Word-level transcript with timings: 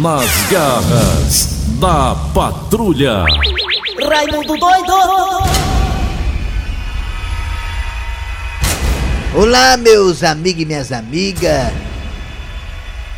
Nas 0.00 0.30
garras 0.48 1.48
da 1.80 2.14
patrulha. 2.32 3.24
Raimundo 4.08 4.56
doido! 4.56 4.92
Olá, 9.34 9.76
meus 9.76 10.22
amigos 10.22 10.62
e 10.62 10.66
minhas 10.66 10.92
amigas. 10.92 11.72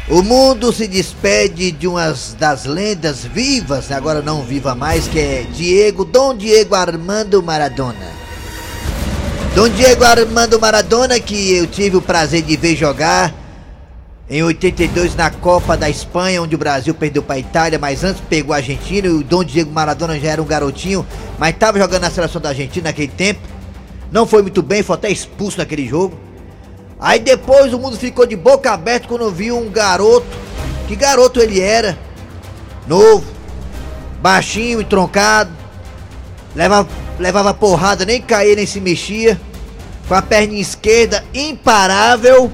O 0.08 0.22
mundo 0.22 0.72
se 0.72 0.88
despede 0.88 1.70
de 1.70 1.86
uma 1.86 2.14
das 2.38 2.64
lendas 2.64 3.26
vivas, 3.26 3.92
agora 3.92 4.22
não 4.22 4.42
viva 4.42 4.74
mais, 4.74 5.06
que 5.06 5.18
é 5.18 5.46
Diego, 5.52 6.02
Dom 6.02 6.34
Diego 6.34 6.74
Armando 6.74 7.42
Maradona. 7.42 8.08
Dom 9.54 9.68
Diego 9.68 10.02
Armando 10.02 10.58
Maradona, 10.58 11.20
que 11.20 11.56
eu 11.56 11.66
tive 11.66 11.98
o 11.98 12.02
prazer 12.02 12.40
de 12.40 12.56
ver 12.56 12.74
jogar 12.74 13.34
em 14.30 14.44
82 14.44 15.16
na 15.16 15.28
Copa 15.28 15.76
da 15.76 15.90
Espanha, 15.90 16.40
onde 16.40 16.54
o 16.54 16.58
Brasil 16.58 16.94
perdeu 16.94 17.20
para 17.20 17.34
a 17.34 17.38
Itália, 17.40 17.80
mas 17.80 18.04
antes 18.04 18.22
pegou 18.30 18.54
a 18.54 18.58
Argentina 18.58 19.08
e 19.08 19.10
o 19.10 19.24
Dom 19.24 19.42
Diego 19.42 19.72
Maradona 19.72 20.20
já 20.20 20.30
era 20.30 20.40
um 20.40 20.46
garotinho, 20.46 21.04
mas 21.36 21.52
estava 21.52 21.80
jogando 21.80 22.02
na 22.02 22.10
seleção 22.10 22.40
da 22.40 22.50
Argentina 22.50 22.88
naquele 22.88 23.08
tempo. 23.08 23.40
Não 24.12 24.28
foi 24.28 24.42
muito 24.42 24.62
bem, 24.62 24.84
foi 24.84 24.94
até 24.94 25.10
expulso 25.10 25.58
naquele 25.58 25.84
jogo. 25.84 26.16
Aí 27.00 27.18
depois 27.18 27.74
o 27.74 27.78
mundo 27.78 27.96
ficou 27.96 28.24
de 28.24 28.36
boca 28.36 28.70
aberta 28.70 29.08
quando 29.08 29.28
viu 29.32 29.58
um 29.58 29.68
garoto. 29.68 30.26
Que 30.86 30.94
garoto 30.94 31.40
ele 31.40 31.60
era? 31.60 31.98
Novo, 32.86 33.24
baixinho 34.22 34.80
e 34.80 34.84
troncado. 34.84 35.50
Levava, 36.54 36.88
levava 37.18 37.52
porrada, 37.52 38.04
nem 38.04 38.22
caía 38.22 38.54
nem 38.54 38.66
se 38.66 38.80
mexia. 38.80 39.40
Com 40.06 40.14
a 40.14 40.22
perna 40.22 40.54
esquerda 40.54 41.24
imparável. 41.34 42.52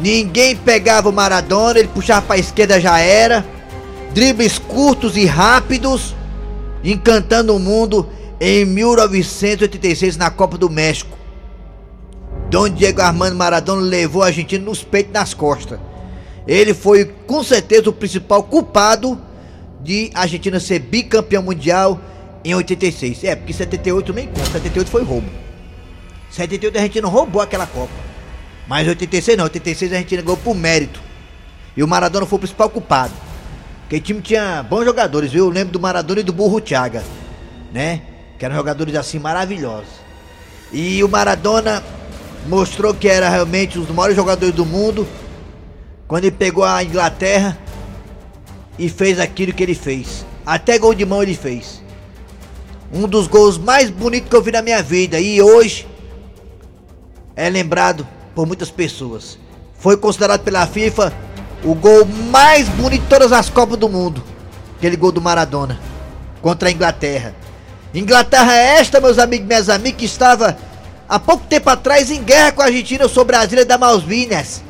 Ninguém 0.00 0.56
pegava 0.56 1.08
o 1.08 1.12
Maradona, 1.12 1.78
ele 1.78 1.88
puxava 1.88 2.22
para 2.26 2.36
a 2.36 2.38
esquerda 2.38 2.80
já 2.80 2.98
era. 2.98 3.44
Dribles 4.12 4.58
curtos 4.58 5.16
e 5.16 5.24
rápidos, 5.24 6.14
encantando 6.82 7.54
o 7.54 7.58
mundo 7.58 8.08
em 8.40 8.64
1986 8.64 10.16
na 10.16 10.30
Copa 10.30 10.58
do 10.58 10.70
México. 10.70 11.16
Dom 12.50 12.68
Diego 12.68 13.00
Armando 13.00 13.36
Maradona 13.36 13.82
levou 13.82 14.22
a 14.22 14.26
Argentina 14.26 14.64
nos 14.64 14.84
peitos 14.84 15.10
e 15.10 15.14
nas 15.14 15.34
costas. 15.34 15.78
Ele 16.46 16.74
foi 16.74 17.06
com 17.26 17.42
certeza 17.42 17.88
o 17.88 17.92
principal 17.92 18.42
culpado 18.42 19.20
de 19.82 20.10
a 20.14 20.22
Argentina 20.22 20.60
ser 20.60 20.78
bicampeão 20.78 21.42
mundial 21.42 22.00
em 22.44 22.54
86. 22.54 23.24
É, 23.24 23.34
porque 23.34 23.52
78 23.52 24.12
nem 24.12 24.26
conta, 24.26 24.44
78 24.46 24.90
foi 24.90 25.02
roubo. 25.02 25.28
78 26.30 26.76
a 26.76 26.80
Argentina 26.80 27.08
roubou 27.08 27.40
aquela 27.40 27.66
Copa. 27.66 28.13
Mas 28.66 28.88
86 28.88 29.36
não, 29.36 29.44
86 29.44 29.92
a 29.92 29.96
Argentina 29.96 30.22
ganhou 30.22 30.36
por 30.36 30.54
mérito. 30.54 31.00
E 31.76 31.82
o 31.82 31.88
Maradona 31.88 32.24
foi 32.26 32.36
o 32.36 32.40
principal 32.40 32.70
culpado. 32.70 33.12
Porque 33.82 33.96
o 33.96 34.00
time 34.00 34.22
tinha 34.22 34.62
bons 34.62 34.84
jogadores, 34.84 35.32
viu? 35.32 35.44
Eu 35.44 35.50
lembro 35.50 35.72
do 35.72 35.80
Maradona 35.80 36.20
e 36.20 36.24
do 36.24 36.32
Burro 36.32 36.60
Thiaga, 36.60 37.04
né? 37.72 38.02
Que 38.38 38.44
eram 38.44 38.54
jogadores 38.54 38.94
assim 38.94 39.18
maravilhosos. 39.18 39.92
E 40.72 41.04
o 41.04 41.08
Maradona 41.08 41.82
mostrou 42.46 42.94
que 42.94 43.08
era 43.08 43.28
realmente 43.28 43.78
um 43.78 43.82
dos 43.82 43.94
maiores 43.94 44.16
jogadores 44.16 44.54
do 44.54 44.64
mundo 44.64 45.06
quando 46.06 46.24
ele 46.24 46.36
pegou 46.36 46.64
a 46.64 46.82
Inglaterra 46.82 47.58
e 48.78 48.88
fez 48.88 49.20
aquilo 49.20 49.52
que 49.52 49.62
ele 49.62 49.74
fez. 49.74 50.24
Até 50.44 50.78
gol 50.78 50.94
de 50.94 51.04
mão 51.04 51.22
ele 51.22 51.34
fez. 51.34 51.82
Um 52.92 53.08
dos 53.08 53.26
gols 53.26 53.58
mais 53.58 53.90
bonitos 53.90 54.28
que 54.28 54.36
eu 54.36 54.42
vi 54.42 54.52
na 54.52 54.62
minha 54.62 54.82
vida 54.82 55.18
e 55.18 55.40
hoje 55.40 55.86
é 57.34 57.48
lembrado 57.48 58.06
por 58.34 58.46
muitas 58.46 58.70
pessoas. 58.70 59.38
Foi 59.78 59.96
considerado 59.96 60.42
pela 60.42 60.66
FIFA 60.66 61.12
o 61.62 61.74
gol 61.74 62.04
mais 62.30 62.68
bonito 62.68 63.02
de 63.02 63.08
todas 63.08 63.32
as 63.32 63.48
Copas 63.48 63.78
do 63.78 63.88
Mundo. 63.88 64.22
Aquele 64.76 64.96
gol 64.96 65.12
do 65.12 65.20
Maradona 65.20 65.78
contra 66.42 66.68
a 66.68 66.72
Inglaterra. 66.72 67.34
Inglaterra 67.94 68.54
é 68.54 68.80
esta, 68.80 69.00
meus 69.00 69.18
amigos 69.18 69.44
e 69.44 69.48
minhas 69.48 69.68
amigas, 69.68 69.98
que 69.98 70.04
estava 70.04 70.56
há 71.08 71.18
pouco 71.18 71.46
tempo 71.46 71.70
atrás 71.70 72.10
em 72.10 72.22
guerra 72.22 72.52
com 72.52 72.62
a 72.62 72.66
Argentina 72.66 73.08
sobre 73.08 73.36
as 73.36 73.50
Ilhas 73.52 73.66
das 73.66 73.78
Malvinas. 73.78 74.62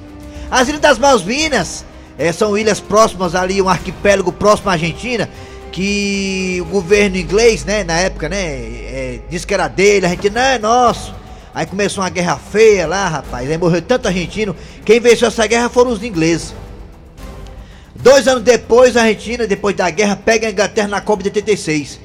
As 0.50 0.68
Ilhas 0.68 0.80
das 0.80 0.98
Malvinas 0.98 1.84
é, 2.18 2.32
são 2.32 2.56
ilhas 2.56 2.80
próximas 2.80 3.34
ali, 3.34 3.60
um 3.60 3.68
arquipélago 3.68 4.30
próximo 4.30 4.70
à 4.70 4.74
Argentina, 4.74 5.28
que 5.72 6.58
o 6.60 6.64
governo 6.66 7.16
inglês, 7.16 7.64
né, 7.64 7.82
na 7.82 7.98
época, 7.98 8.28
né, 8.28 8.36
é, 8.36 9.20
disse 9.28 9.46
que 9.46 9.54
era 9.54 9.66
dele, 9.66 10.06
a 10.06 10.10
gente 10.10 10.30
não 10.30 10.40
é 10.40 10.58
nosso. 10.58 11.14
Aí 11.54 11.66
começou 11.66 12.02
uma 12.02 12.10
guerra 12.10 12.36
feia 12.36 12.86
lá, 12.86 13.08
rapaz, 13.08 13.48
aí 13.48 13.56
morreu 13.56 13.80
tanto 13.80 14.08
argentino. 14.08 14.56
Quem 14.84 14.98
venceu 14.98 15.28
essa 15.28 15.46
guerra 15.46 15.68
foram 15.68 15.92
os 15.92 16.02
ingleses. 16.02 16.54
Dois 17.94 18.26
anos 18.26 18.42
depois, 18.42 18.96
a 18.96 19.02
Argentina, 19.02 19.46
depois 19.46 19.76
da 19.76 19.88
guerra, 19.88 20.16
pega 20.16 20.48
a 20.48 20.50
Inglaterra 20.50 20.88
na 20.88 21.00
Copa 21.00 21.22
de 21.22 21.28
86. 21.28 22.00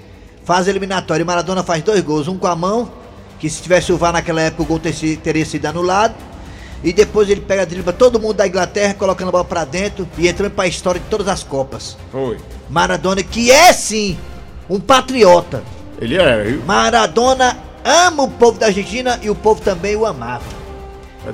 Faz 0.46 0.68
a 0.68 0.70
eliminatória. 0.70 1.24
E 1.24 1.26
Maradona 1.26 1.64
faz 1.64 1.84
dois 1.84 2.02
gols, 2.02 2.28
um 2.28 2.38
com 2.38 2.48
a 2.48 2.56
mão 2.56 2.92
que 3.40 3.50
se 3.50 3.62
tivesse 3.62 3.92
o 3.92 3.98
VAR 3.98 4.14
naquela 4.14 4.42
época 4.42 4.64
o 4.64 4.66
gol 4.66 4.80
teria 4.80 5.46
sido 5.46 5.66
anulado. 5.66 6.14
E 6.84 6.94
depois 6.94 7.30
ele 7.30 7.42
pega 7.42 7.64
a 7.64 7.66
dribla 7.66 7.92
todo 7.92 8.20
mundo 8.20 8.36
da 8.36 8.48
Inglaterra, 8.48 8.94
colocando 8.94 9.30
a 9.30 9.32
bola 9.32 9.46
pra 9.46 9.66
dentro 9.66 10.08
e 10.18 10.28
entrando 10.28 10.52
pra 10.52 10.68
história 10.68 11.00
de 11.00 11.08
todas 11.08 11.28
as 11.28 11.44
Copas. 11.44 11.98
Foi. 12.12 12.38
Maradona, 12.70 13.24
que 13.24 13.52
é 13.52 13.74
sim 13.74 14.18
um 14.70 14.80
patriota. 14.80 15.64
Ele 16.00 16.18
é, 16.18 16.44
viu? 16.44 16.64
Maradona 16.66 17.58
ama 17.84 18.24
o 18.24 18.30
povo 18.30 18.60
da 18.60 18.68
Argentina 18.68 19.20
e 19.22 19.30
o 19.30 19.36
povo 19.36 19.62
também 19.62 19.96
o 19.96 20.06
amava. 20.06 20.44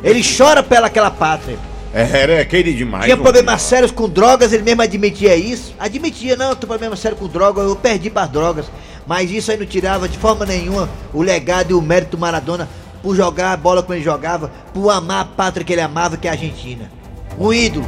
Ele 0.03 0.21
chora 0.23 0.63
pela 0.63 0.87
aquela 0.87 1.11
pátria. 1.11 1.57
É, 1.93 2.21
era 2.21 2.41
aquele 2.41 2.73
demais. 2.73 3.05
Tinha 3.05 3.15
problemas 3.15 3.61
sérios 3.61 3.91
com 3.91 4.09
drogas, 4.09 4.51
ele 4.51 4.63
mesmo 4.63 4.81
admitia 4.81 5.35
isso. 5.35 5.73
Admitia, 5.79 6.35
não, 6.35 6.49
eu 6.49 6.55
tenho 6.55 6.67
problema 6.67 6.95
sério 6.95 7.17
com 7.17 7.27
drogas, 7.27 7.65
eu 7.65 7.75
perdi 7.75 8.09
para 8.09 8.27
drogas. 8.27 8.65
Mas 9.07 9.31
isso 9.31 9.49
aí 9.49 9.57
não 9.57 9.65
tirava 9.65 10.09
de 10.09 10.17
forma 10.17 10.45
nenhuma 10.45 10.89
o 11.13 11.21
legado 11.21 11.71
e 11.71 11.73
o 11.73 11.81
mérito 11.81 12.11
do 12.11 12.17
Maradona 12.17 12.67
por 13.01 13.15
jogar 13.15 13.53
a 13.53 13.57
bola 13.57 13.81
como 13.83 13.93
ele 13.93 14.03
jogava, 14.03 14.51
por 14.73 14.89
amar 14.89 15.21
a 15.21 15.25
pátria 15.25 15.63
que 15.63 15.71
ele 15.71 15.81
amava, 15.81 16.17
que 16.17 16.27
é 16.27 16.31
a 16.31 16.33
Argentina. 16.33 16.91
Um 17.39 17.53
ídolo. 17.53 17.87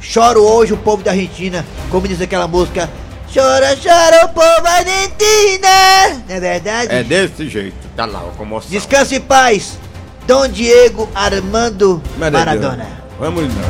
Choro 0.00 0.42
hoje 0.42 0.72
o 0.72 0.76
povo 0.76 1.02
da 1.02 1.12
Argentina, 1.12 1.64
como 1.90 2.08
diz 2.08 2.20
aquela 2.20 2.48
música. 2.48 2.90
Chora, 3.32 3.76
chora 3.76 4.26
o 4.26 4.28
povo 4.30 4.66
argentina! 4.66 6.22
Não 6.28 6.34
é 6.34 6.40
verdade? 6.40 6.94
É 6.94 7.02
desse 7.04 7.48
jeito. 7.48 7.83
Tá 7.96 8.06
lá, 8.06 8.20
comoção. 8.36 8.70
Descanse 8.70 9.16
em 9.16 9.20
paz, 9.20 9.78
Dom 10.26 10.48
Diego 10.48 11.08
Armando 11.14 12.02
Maradona. 12.18 12.86
Vamos 13.18 13.44
lá. 13.44 13.62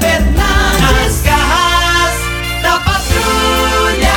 Fernandes, 0.00 1.22
garras 1.22 2.14
da 2.62 2.78
patrulha. 2.80 4.14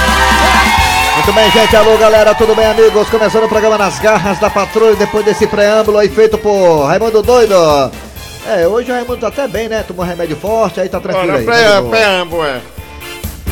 Muito 1.16 1.34
bem, 1.34 1.52
gente. 1.52 1.76
Alô, 1.76 1.98
galera. 1.98 2.34
Tudo 2.36 2.56
bem, 2.56 2.66
amigos? 2.66 3.10
Começando 3.10 3.44
o 3.44 3.50
programa 3.50 3.78
Nas 3.78 4.00
Garras 4.00 4.40
da 4.40 4.50
Patrulha, 4.50 4.96
depois 4.96 5.24
desse 5.24 5.46
preâmbulo 5.48 5.98
aí 6.00 6.10
feito 6.10 6.38
por 6.38 6.86
Raimundo 6.86 7.22
Doido. 7.22 7.56
É, 8.48 8.68
hoje 8.68 8.92
o 8.92 8.94
Raimundo 8.96 9.18
tá 9.18 9.28
até 9.28 9.48
bem, 9.48 9.70
né? 9.70 9.84
Tomou 9.84 10.04
remédio 10.04 10.36
forte, 10.36 10.80
aí 10.82 10.90
tá 10.90 11.00
tranquilo 11.00 11.34
Olha, 11.34 11.40
aí. 11.40 11.82
boa. 11.82 11.90
preâmbulo, 11.92 12.44
é. 12.46 12.62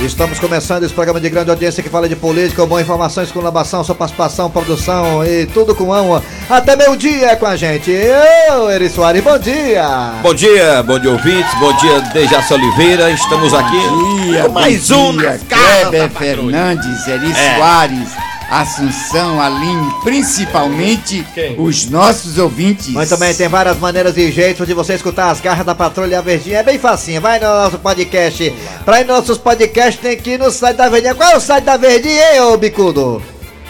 Estamos 0.02 0.40
começando 0.40 0.84
esse 0.84 0.94
programa 0.94 1.20
de 1.20 1.30
grande 1.30 1.50
audiência 1.50 1.84
que 1.84 1.90
fala 1.90 2.08
de 2.08 2.16
política, 2.16 2.66
boa 2.66 2.82
informação, 2.82 3.22
exclamação, 3.22 3.84
sua 3.84 3.94
participação, 3.94 4.50
produção 4.50 5.26
e 5.26 5.46
tudo 5.48 5.76
com 5.76 5.92
amo. 5.94 6.24
Até 6.50 6.76
meio-dia 6.76 7.36
com 7.36 7.46
a 7.46 7.56
gente. 7.58 7.92
Eu, 7.92 8.72
Eri 8.72 8.90
Soares, 8.90 9.22
bom 9.22 9.38
dia. 9.38 10.14
Bom 10.24 10.34
dia, 10.34 10.82
bom 10.84 10.98
dia 10.98 11.12
ouvintes, 11.12 11.54
bom 11.60 11.74
dia 11.78 12.00
Dejaci 12.14 12.54
Oliveira, 12.54 13.12
estamos 13.12 13.54
aqui 13.54 13.78
dia, 14.24 14.44
com 14.44 14.52
mais 14.54 14.90
bom 14.90 15.10
um 15.10 15.18
dia, 15.18 15.40
Kleber. 15.50 16.10
Fernandes, 16.12 17.08
Eri 17.08 17.32
É. 17.32 17.58
Soares, 17.58 18.10
Assunção, 18.50 19.40
Aline, 19.40 19.94
principalmente 20.04 21.24
Quem? 21.36 21.56
os 21.60 21.88
nossos 21.90 22.38
ouvintes. 22.40 22.88
Muito 22.90 23.16
bem, 23.18 23.34
tem 23.34 23.48
várias 23.48 23.78
maneiras 23.78 24.18
e 24.18 24.32
jeitos 24.32 24.66
de 24.66 24.74
você 24.74 24.96
escutar 24.96 25.30
as 25.30 25.40
garras 25.40 25.66
da 25.66 25.76
Patrulha 25.76 26.14
e 26.14 26.16
a 26.16 26.22
Verdinha. 26.22 26.58
É 26.60 26.64
bem 26.64 26.80
facinho, 26.80 27.22
vai 27.22 27.40
no 27.40 27.46
nosso 27.46 27.78
podcast. 27.78 28.52
Pra 28.84 29.02
ir 29.02 29.06
nos 29.06 29.18
nossos 29.18 29.38
podcasts 29.38 30.02
tem 30.02 30.18
que 30.18 30.32
ir 30.32 30.40
no 30.40 30.50
site 30.50 30.78
da 30.78 30.90
Verdinha. 30.90 31.14
Qual 31.14 31.30
é 31.30 31.38
o 31.38 31.40
site 31.40 31.64
da 31.64 31.78
Verdinha, 31.78 32.34
hein, 32.34 32.42
ô 32.42 32.58
bicudo? 32.58 33.22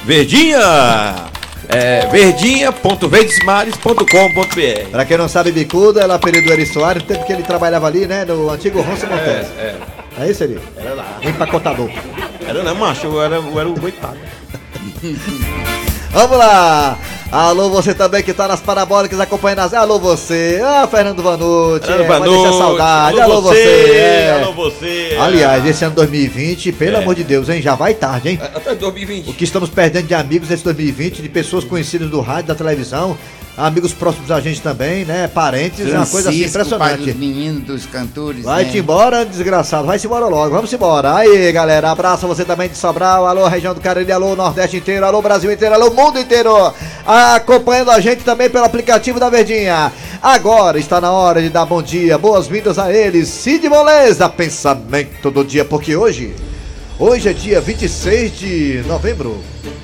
Verdinha, 0.06 1.16
é, 1.68 2.06
verdinha.verdesmares.com.br 2.08 4.90
Pra 4.92 5.06
quem 5.06 5.18
não 5.18 5.28
sabe, 5.28 5.52
bicudo, 5.52 6.00
ela 6.00 6.14
é 6.14 6.16
apelido 6.16 6.48
do 6.48 6.54
Eri 6.54 6.66
Soares, 6.66 7.04
tempo 7.04 7.26
que 7.26 7.34
ele 7.34 7.44
trabalhava 7.44 7.88
ali, 7.88 8.08
né, 8.08 8.24
no 8.26 8.50
antigo 8.50 8.82
Ronça 8.82 9.08
Montes. 9.08 9.26
É, 9.26 9.76
É 10.22 10.30
isso, 10.30 10.42
Eri? 10.44 10.58
era 10.78 10.94
lá. 10.94 11.06
Empacotador. 11.22 11.90
Era 12.48 12.64
não, 12.64 12.76
macho, 12.76 13.08
eu 13.08 13.22
era, 13.22 13.36
eu 13.36 13.60
era 13.60 13.68
o 13.70 13.78
coitado. 13.80 14.18
Vamos 16.12 16.38
lá! 16.38 16.98
Alô, 17.32 17.70
você 17.70 17.94
também 17.94 18.24
que 18.24 18.34
tá 18.34 18.48
nas 18.48 18.60
parabólicas 18.60 19.20
acompanhando 19.20 19.60
as. 19.60 19.74
Alô, 19.76 20.00
você! 20.00 20.60
Ah, 20.64 20.88
Fernando 20.90 21.22
Vanucci! 21.22 21.88
Era 21.88 22.04
é, 22.04 22.20
noite, 22.20 22.58
saudade! 22.58 23.22
Alô, 23.22 23.40
você! 23.40 23.92
é. 23.94 24.42
alô 24.42 24.54
você. 24.54 25.16
Aliás, 25.20 25.64
esse 25.64 25.86
ano 25.86 25.94
2020, 25.94 26.72
pelo 26.72 26.98
É. 26.98 27.00
amor 27.00 27.14
de 27.14 27.24
Deus, 27.24 27.48
hein? 27.48 27.62
Já 27.62 27.76
vai 27.76 27.94
tarde, 27.94 28.30
hein? 28.30 28.40
Até 28.42 28.74
2020. 28.74 29.30
O 29.30 29.34
que 29.34 29.44
estamos 29.44 29.70
perdendo 29.70 30.08
de 30.08 30.16
amigos 30.16 30.50
nesse 30.50 30.64
2020, 30.64 31.22
de 31.22 31.30
pessoas 31.30 31.64
conhecidas 31.64 32.10
do 32.10 32.20
rádio, 32.20 32.48
da 32.48 32.56
televisão. 32.56 33.16
Amigos 33.60 33.92
próximos 33.94 34.32
a 34.32 34.40
gente 34.40 34.62
também, 34.62 35.04
né? 35.04 35.28
Parentes, 35.28 35.82
é 35.82 35.98
uma 35.98 36.06
coisa 36.06 36.30
assim 36.30 36.48
Francisco, 36.48 36.80
pai 36.80 36.96
dos 36.96 37.08
impressionante. 37.08 37.34
meninos, 37.36 37.64
dos 37.64 37.86
cantores. 37.86 38.44
Vai-te 38.44 38.74
né? 38.74 38.80
embora, 38.80 39.26
desgraçado. 39.26 39.86
Vai-se 39.86 40.08
embora 40.08 40.28
logo. 40.28 40.56
Vamos 40.56 40.72
embora. 40.72 41.16
Aí, 41.16 41.52
galera. 41.52 41.92
Abraço 41.92 42.26
você 42.26 42.46
também 42.46 42.70
de 42.70 42.78
Sobral. 42.78 43.28
Alô, 43.28 43.48
região 43.48 43.74
do 43.74 43.82
Cariri. 43.82 44.12
Alô, 44.12 44.36
Nordeste 44.36 44.78
inteiro. 44.78 45.06
Alô, 45.06 45.22
Brasil 45.22 45.52
inteiro. 45.52 45.76
Alô, 45.76 45.92
mundo 45.92 46.18
inteiro. 46.18 46.74
Acompanhando 47.06 47.92
a 47.92 48.00
gente 48.00 48.24
também 48.24 48.50
pelo 48.50 48.66
aplicativo 48.66 49.20
da 49.20 49.30
Verdinha. 49.30 49.92
Agora 50.22 50.80
está 50.80 51.02
na 51.02 51.12
hora 51.12 51.42
de 51.42 51.50
dar 51.50 51.66
bom 51.66 51.82
dia. 51.82 52.18
Boas-vindas 52.18 52.80
a 52.80 52.94
eles. 52.94 53.28
Cid 53.28 53.68
Moleza, 53.68 54.30
pensamento 54.30 55.30
do 55.30 55.44
dia. 55.44 55.66
Porque 55.66 55.96
hoje, 55.96 56.34
hoje 56.98 57.28
é 57.28 57.34
dia 57.34 57.60
26 57.60 58.40
de 58.40 58.84
novembro. 58.88 59.38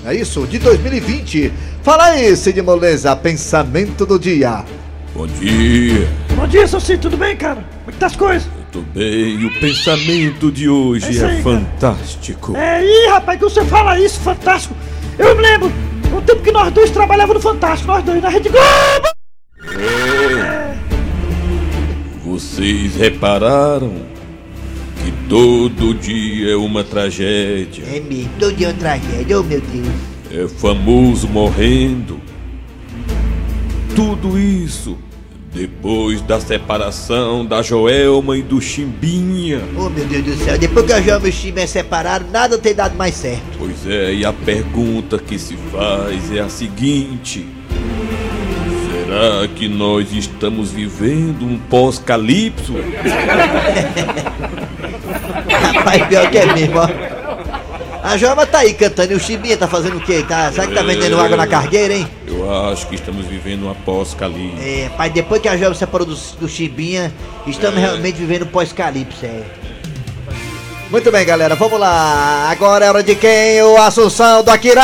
É 0.05 0.13
isso? 0.13 0.47
De 0.47 0.59
2020. 0.59 1.51
Fala 1.85 2.05
aí, 2.05 2.35
Cid 2.35 2.59
Moleza, 2.63 3.15
pensamento 3.15 4.07
do 4.07 4.17
dia. 4.17 4.65
Bom 5.13 5.27
dia, 5.27 6.09
Bom 6.35 6.47
dia, 6.47 6.67
seu 6.67 6.79
Cid, 6.79 6.99
tudo 6.99 7.15
bem, 7.15 7.37
cara? 7.37 7.57
Como 7.57 7.89
é 7.89 7.91
que 7.91 7.97
tá 7.99 8.07
as 8.07 8.15
coisas? 8.15 8.49
tudo 8.71 8.87
bem? 8.91 9.45
O 9.45 9.59
pensamento 9.59 10.51
de 10.51 10.67
hoje 10.67 11.05
É 11.05 11.09
isso 11.11 11.25
aí, 11.27 11.39
é 11.39 11.43
cara. 11.43 11.59
fantástico. 11.59 12.57
É, 12.57 12.83
ih, 12.83 13.07
rapaz, 13.09 13.37
que 13.37 13.43
você 13.43 13.63
fala 13.65 13.99
isso, 13.99 14.19
fantástico. 14.19 14.75
Eu 15.19 15.35
me 15.35 15.43
lembro, 15.43 15.71
o 16.11 16.21
tempo 16.23 16.41
que 16.41 16.51
nós 16.51 16.73
dois 16.73 16.89
trabalhávamos 16.89 17.43
no 17.43 17.51
Fantástico, 17.51 17.91
nós 17.91 18.03
dois, 18.03 18.19
na 18.19 18.29
Rede 18.29 18.49
Globo. 18.49 19.09
Vocês 22.25 22.95
repararam 22.95 23.93
que 25.03 25.11
todo 25.29 25.93
dia 25.93 26.53
é 26.53 26.55
uma 26.55 26.83
tragédia? 26.83 27.83
É 27.85 27.99
mesmo, 27.99 28.31
todo 28.39 28.55
dia 28.55 28.69
uma 28.69 28.73
tragédia, 28.73 29.39
oh 29.39 29.43
meu 29.43 29.61
Deus. 29.61 30.14
É 30.37 30.49
famoso 30.49 31.29
morrendo. 31.29 32.19
Tudo 33.95 34.37
isso 34.37 34.97
depois 35.53 36.19
da 36.19 36.41
separação 36.41 37.45
da 37.45 37.61
Joelma 37.61 38.37
e 38.37 38.41
do 38.41 38.59
Chimbinha. 38.59 39.61
Oh 39.77 39.89
meu 39.89 40.03
Deus 40.05 40.25
do 40.25 40.35
céu, 40.35 40.57
depois 40.57 40.85
que 40.85 40.91
a 40.91 41.01
João 41.01 41.25
e 41.25 41.29
o 41.29 41.31
time 41.31 41.61
é 41.61 41.67
separado, 41.67 42.25
nada 42.29 42.57
tem 42.57 42.75
dado 42.75 42.97
mais 42.97 43.15
certo. 43.15 43.57
Pois 43.57 43.87
é, 43.87 44.13
e 44.13 44.25
a 44.25 44.33
pergunta 44.33 45.17
que 45.17 45.39
se 45.39 45.55
faz 45.71 46.29
é 46.35 46.41
a 46.41 46.49
seguinte: 46.49 47.47
será 48.91 49.47
que 49.47 49.69
nós 49.69 50.11
estamos 50.11 50.71
vivendo 50.71 51.45
um 51.45 51.57
pós-calipso? 51.57 52.73
Rapaz, 55.47 56.07
pior 56.07 56.29
que 56.29 56.37
é 56.37 56.53
mesmo, 56.53 56.79
ó. 56.79 57.24
A 58.05 58.17
Joelma 58.17 58.45
tá 58.45 58.59
aí 58.59 58.75
cantando 58.75 59.13
e 59.13 59.15
o 59.15 59.19
Chibinha 59.19 59.57
tá 59.57 59.67
fazendo 59.67 59.97
o 59.97 59.99
quê? 59.99 60.23
Tá, 60.27 60.51
será 60.51 60.67
que 60.67 60.75
tá 60.75 60.83
vendendo 60.83 61.19
água 61.19 61.35
na 61.35 61.47
cargueira, 61.47 61.91
hein? 61.91 62.07
Eu 62.27 62.69
acho 62.69 62.87
que 62.87 62.93
estamos 62.93 63.25
vivendo 63.25 63.63
uma 63.63 63.73
pós-calipso. 63.73 64.61
É, 64.61 64.91
pai, 64.95 65.09
depois 65.09 65.41
que 65.41 65.49
a 65.49 65.57
Joelma 65.57 65.73
separou 65.73 66.05
do, 66.05 66.15
do 66.39 66.47
Chibinha, 66.47 67.11
estamos 67.47 67.79
realmente 67.79 68.17
vivendo 68.17 68.45
pós-calipso, 68.45 69.25
é. 69.25 69.41
Muito 70.91 71.11
bem, 71.11 71.25
galera, 71.25 71.55
vamos 71.55 71.79
lá. 71.79 72.47
Agora 72.51 72.85
é 72.85 72.89
hora 72.89 73.01
de 73.01 73.15
quem? 73.15 73.63
O 73.63 73.75
Assunção 73.77 74.43
do 74.43 74.51
Akira! 74.51 74.83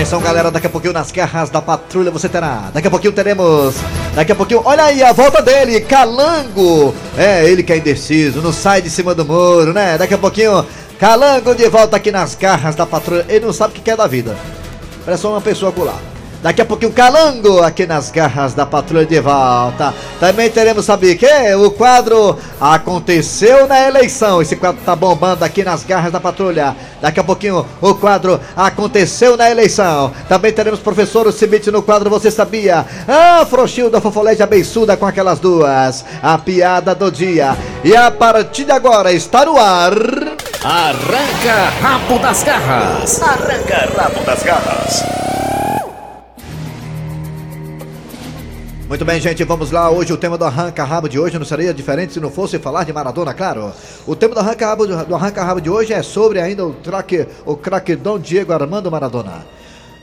Atenção, 0.00 0.22
galera, 0.22 0.50
daqui 0.50 0.66
a 0.66 0.70
pouquinho 0.70 0.94
nas 0.94 1.12
garras 1.12 1.50
da 1.50 1.60
patrulha 1.60 2.10
você 2.10 2.26
terá. 2.26 2.70
Daqui 2.72 2.88
a 2.88 2.90
pouquinho 2.90 3.12
teremos. 3.12 3.74
Daqui 4.14 4.32
a 4.32 4.34
pouquinho, 4.34 4.62
olha 4.64 4.84
aí 4.84 5.02
a 5.02 5.12
volta 5.12 5.42
dele, 5.42 5.78
Calango. 5.82 6.94
É, 7.18 7.44
ele 7.44 7.62
que 7.62 7.70
é 7.70 7.76
indeciso, 7.76 8.40
não 8.40 8.50
sai 8.50 8.80
de 8.80 8.88
cima 8.88 9.14
do 9.14 9.26
muro, 9.26 9.74
né? 9.74 9.98
Daqui 9.98 10.14
a 10.14 10.18
pouquinho, 10.18 10.64
Calango 10.98 11.54
de 11.54 11.68
volta 11.68 11.98
aqui 11.98 12.10
nas 12.10 12.34
garras 12.34 12.74
da 12.74 12.86
patrulha. 12.86 13.26
Ele 13.28 13.44
não 13.44 13.52
sabe 13.52 13.74
o 13.74 13.76
que 13.76 13.82
quer 13.82 13.94
da 13.94 14.06
vida. 14.06 14.38
Parece 15.04 15.26
uma 15.26 15.42
pessoa 15.42 15.70
colar. 15.70 16.00
Daqui 16.42 16.62
a 16.62 16.64
pouquinho, 16.64 16.90
Calango 16.92 17.62
aqui 17.62 17.86
nas 17.86 18.10
garras 18.10 18.54
da 18.54 18.64
patrulha 18.64 19.04
de 19.04 19.20
volta. 19.20 19.92
Também 20.18 20.48
teremos, 20.48 20.86
sabe 20.86 21.12
o 21.12 21.18
que? 21.18 21.54
O 21.54 21.70
quadro 21.70 22.38
Aconteceu 22.58 23.68
na 23.68 23.86
eleição. 23.86 24.40
Esse 24.40 24.56
quadro 24.56 24.80
tá 24.82 24.96
bombando 24.96 25.44
aqui 25.44 25.62
nas 25.62 25.84
garras 25.84 26.10
da 26.10 26.18
patrulha. 26.18 26.74
Daqui 27.02 27.20
a 27.20 27.24
pouquinho, 27.24 27.66
o 27.82 27.94
quadro 27.94 28.40
Aconteceu 28.56 29.36
na 29.36 29.50
eleição. 29.50 30.12
Também 30.30 30.50
teremos 30.50 30.80
professor 30.80 31.30
Cibite 31.30 31.70
no 31.70 31.82
quadro 31.82 32.08
Você 32.08 32.30
Sabia? 32.30 32.86
Ah, 33.06 33.44
Frouxilda 33.44 34.00
Fofolete 34.00 34.42
abençuda 34.42 34.96
com 34.96 35.04
aquelas 35.04 35.38
duas. 35.38 36.06
A 36.22 36.38
piada 36.38 36.94
do 36.94 37.12
dia. 37.12 37.54
E 37.84 37.94
a 37.94 38.10
partir 38.10 38.64
de 38.64 38.72
agora 38.72 39.12
está 39.12 39.44
no 39.44 39.58
ar. 39.58 39.92
Arranca 40.64 41.70
rabo 41.82 42.18
das 42.18 42.42
garras. 42.42 43.22
Arranca 43.22 43.88
rabo 43.94 44.24
das 44.24 44.42
garras. 44.42 45.19
Muito 48.90 49.04
bem, 49.04 49.20
gente, 49.20 49.44
vamos 49.44 49.70
lá. 49.70 49.88
Hoje 49.88 50.12
o 50.12 50.16
tema 50.16 50.36
do 50.36 50.44
arranca-rabo 50.44 51.08
de 51.08 51.16
hoje 51.16 51.38
não 51.38 51.44
seria 51.46 51.72
diferente 51.72 52.12
se 52.12 52.18
não 52.18 52.28
fosse 52.28 52.58
falar 52.58 52.82
de 52.82 52.92
Maradona, 52.92 53.32
claro. 53.32 53.72
O 54.04 54.16
tema 54.16 54.34
do 54.34 54.40
arranca-rabo 54.40 54.84
do 54.84 55.14
arranca-rabo 55.14 55.60
de 55.60 55.70
hoje 55.70 55.92
é 55.92 56.02
sobre 56.02 56.40
ainda 56.40 56.66
o 56.66 56.72
craque, 56.74 57.24
o 57.46 57.56
craque 57.56 57.94
Dom 57.94 58.18
Diego 58.18 58.52
Armando 58.52 58.90
Maradona. 58.90 59.46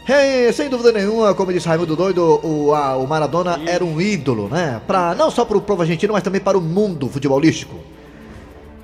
Hey, 0.08 0.54
sem 0.54 0.70
dúvida 0.70 0.94
nenhuma, 0.94 1.34
como 1.34 1.52
disse 1.52 1.68
Raimundo 1.68 1.98
Doido, 1.98 2.40
o, 2.42 2.74
a- 2.74 2.96
o 2.96 3.06
Maradona 3.06 3.60
era 3.68 3.84
um 3.84 4.00
ídolo, 4.00 4.48
né? 4.48 4.80
Pra, 4.88 5.14
não 5.14 5.30
só 5.30 5.44
para 5.44 5.58
o 5.58 5.62
povo 5.62 5.82
argentino, 5.82 6.14
mas 6.14 6.24
também 6.24 6.40
para 6.40 6.58
o 6.58 6.62
mundo 6.62 7.10
futebolístico. 7.10 7.76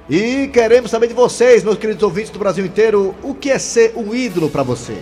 E 0.09 0.49
queremos 0.51 0.91
saber 0.91 1.07
de 1.07 1.13
vocês, 1.13 1.63
meus 1.63 1.77
queridos 1.77 2.03
ouvintes 2.03 2.29
do 2.29 2.38
Brasil 2.39 2.65
inteiro, 2.65 3.15
o 3.23 3.33
que 3.33 3.49
é 3.49 3.57
ser 3.57 3.94
um 3.95 4.13
ídolo 4.13 4.49
pra 4.49 4.63
você? 4.63 4.97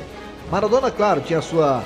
Maradona, 0.51 0.91
claro, 0.91 1.21
tinha 1.21 1.39
a 1.39 1.41
sua, 1.41 1.83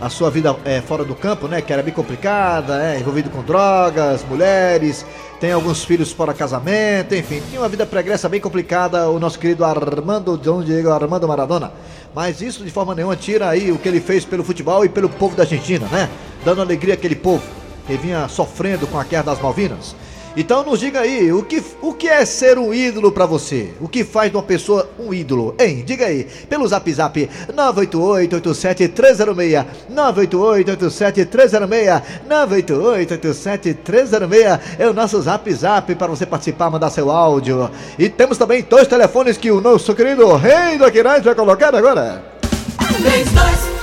a 0.00 0.08
sua 0.08 0.30
vida 0.30 0.54
é, 0.64 0.80
fora 0.80 1.04
do 1.04 1.14
campo, 1.14 1.48
né? 1.48 1.60
Que 1.60 1.72
era 1.72 1.82
bem 1.82 1.92
complicada, 1.92 2.82
é, 2.82 2.98
envolvido 2.98 3.30
com 3.30 3.42
drogas, 3.42 4.24
mulheres, 4.24 5.04
tem 5.40 5.52
alguns 5.52 5.84
filhos 5.84 6.12
fora 6.12 6.32
casamento, 6.32 7.14
enfim, 7.14 7.42
tinha 7.48 7.60
uma 7.60 7.68
vida 7.68 7.84
pregressa 7.84 8.28
bem 8.28 8.40
complicada, 8.40 9.08
o 9.10 9.18
nosso 9.18 9.38
querido 9.38 9.64
Armando 9.64 10.36
Dom 10.36 10.62
Diego 10.62 10.90
Armando 10.90 11.28
Maradona. 11.28 11.72
Mas 12.14 12.40
isso 12.40 12.64
de 12.64 12.70
forma 12.70 12.94
nenhuma 12.94 13.16
tira 13.16 13.48
aí 13.48 13.72
o 13.72 13.78
que 13.78 13.88
ele 13.88 14.00
fez 14.00 14.24
pelo 14.24 14.44
futebol 14.44 14.84
e 14.84 14.88
pelo 14.88 15.08
povo 15.08 15.36
da 15.36 15.42
Argentina, 15.42 15.86
né? 15.88 16.08
Dando 16.44 16.62
alegria 16.62 16.94
àquele 16.94 17.16
povo 17.16 17.42
que 17.86 17.96
vinha 17.96 18.28
sofrendo 18.28 18.86
com 18.86 18.98
a 18.98 19.04
guerra 19.04 19.24
das 19.24 19.40
Malvinas. 19.40 19.94
Então 20.36 20.64
nos 20.64 20.80
diga 20.80 21.00
aí, 21.00 21.32
o 21.32 21.44
que, 21.44 21.62
o 21.80 21.92
que 21.92 22.08
é 22.08 22.24
ser 22.24 22.58
um 22.58 22.74
ídolo 22.74 23.12
pra 23.12 23.24
você? 23.24 23.70
O 23.80 23.88
que 23.88 24.02
faz 24.02 24.30
de 24.30 24.36
uma 24.36 24.42
pessoa 24.42 24.90
um 24.98 25.14
ídolo? 25.14 25.54
Hein? 25.60 25.84
Diga 25.86 26.06
aí, 26.06 26.26
pelo 26.48 26.66
zap 26.66 26.92
zap 26.92 27.30
988-87-306 27.52 29.64
988-87-306 29.92 32.02
988-87-306 32.28 34.60
é 34.78 34.88
o 34.88 34.92
nosso 34.92 35.22
zap 35.22 35.52
zap 35.52 35.94
para 35.94 36.08
você 36.08 36.26
participar, 36.26 36.68
mandar 36.68 36.90
seu 36.90 37.08
áudio. 37.10 37.70
E 37.96 38.08
temos 38.08 38.36
também 38.36 38.66
dois 38.68 38.88
telefones 38.88 39.36
que 39.36 39.52
o 39.52 39.60
nosso 39.60 39.94
querido 39.94 40.34
rei 40.34 40.76
do 40.76 40.84
Aquiraz 40.84 41.22
vai 41.22 41.34
colocar 41.34 41.74
agora. 41.74 42.22
3261 42.78 43.73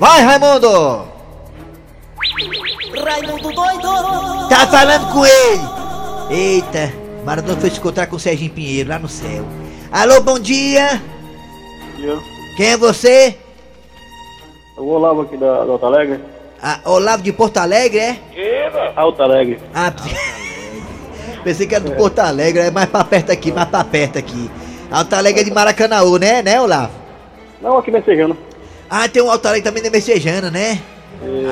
Vai, 0.00 0.22
Raimundo! 0.22 1.04
Raimundo 3.04 3.52
doido! 3.52 4.48
Tá 4.48 4.66
falando 4.66 5.12
com 5.12 5.26
ele! 5.26 5.60
Eita, 6.30 6.90
Maradona 7.22 7.60
foi 7.60 7.68
se 7.68 7.78
encontrar 7.78 8.06
com 8.06 8.16
o 8.16 8.18
Serginho 8.18 8.50
Pinheiro 8.50 8.88
lá 8.88 8.98
no 8.98 9.08
céu. 9.08 9.44
Alô, 9.92 10.22
bom 10.22 10.38
dia! 10.38 11.02
Quem 12.56 12.68
é 12.68 12.76
você? 12.78 13.36
Eu 14.74 14.86
vou 14.86 14.96
lá 14.96 15.22
aqui 15.22 15.36
da, 15.36 15.64
da 15.64 15.72
Alto 15.72 15.84
Alegre. 15.84 16.20
Ah, 16.62 16.80
Olavo 16.86 17.22
de 17.22 17.32
Porto 17.34 17.58
Alegre, 17.58 17.98
é? 17.98 18.18
Alto 18.96 19.22
Alegre. 19.22 19.60
Ah, 19.74 19.92
pensei 21.44 21.66
que 21.66 21.74
era 21.74 21.84
do 21.84 21.92
Porto 21.92 22.20
Alegre, 22.20 22.62
é 22.62 22.70
mais 22.70 22.88
pra 22.88 23.04
perto 23.04 23.32
aqui, 23.32 23.52
mais 23.52 23.68
pra 23.68 23.84
perto 23.84 24.18
aqui. 24.18 24.50
Alto 24.90 25.14
Alegre 25.14 25.42
é 25.42 25.44
de 25.44 25.50
Maracanãú, 25.50 26.16
né, 26.16 26.40
né, 26.40 26.58
Olavo? 26.58 26.92
Não, 27.60 27.76
aqui 27.76 27.90
messejando. 27.90 28.48
Ah, 28.90 29.08
tem 29.08 29.22
um 29.22 29.30
Alto 29.30 29.46
Alegre 29.46 29.62
também 29.62 29.82
de 29.82 29.88
Messejana, 29.88 30.50
né? 30.50 30.80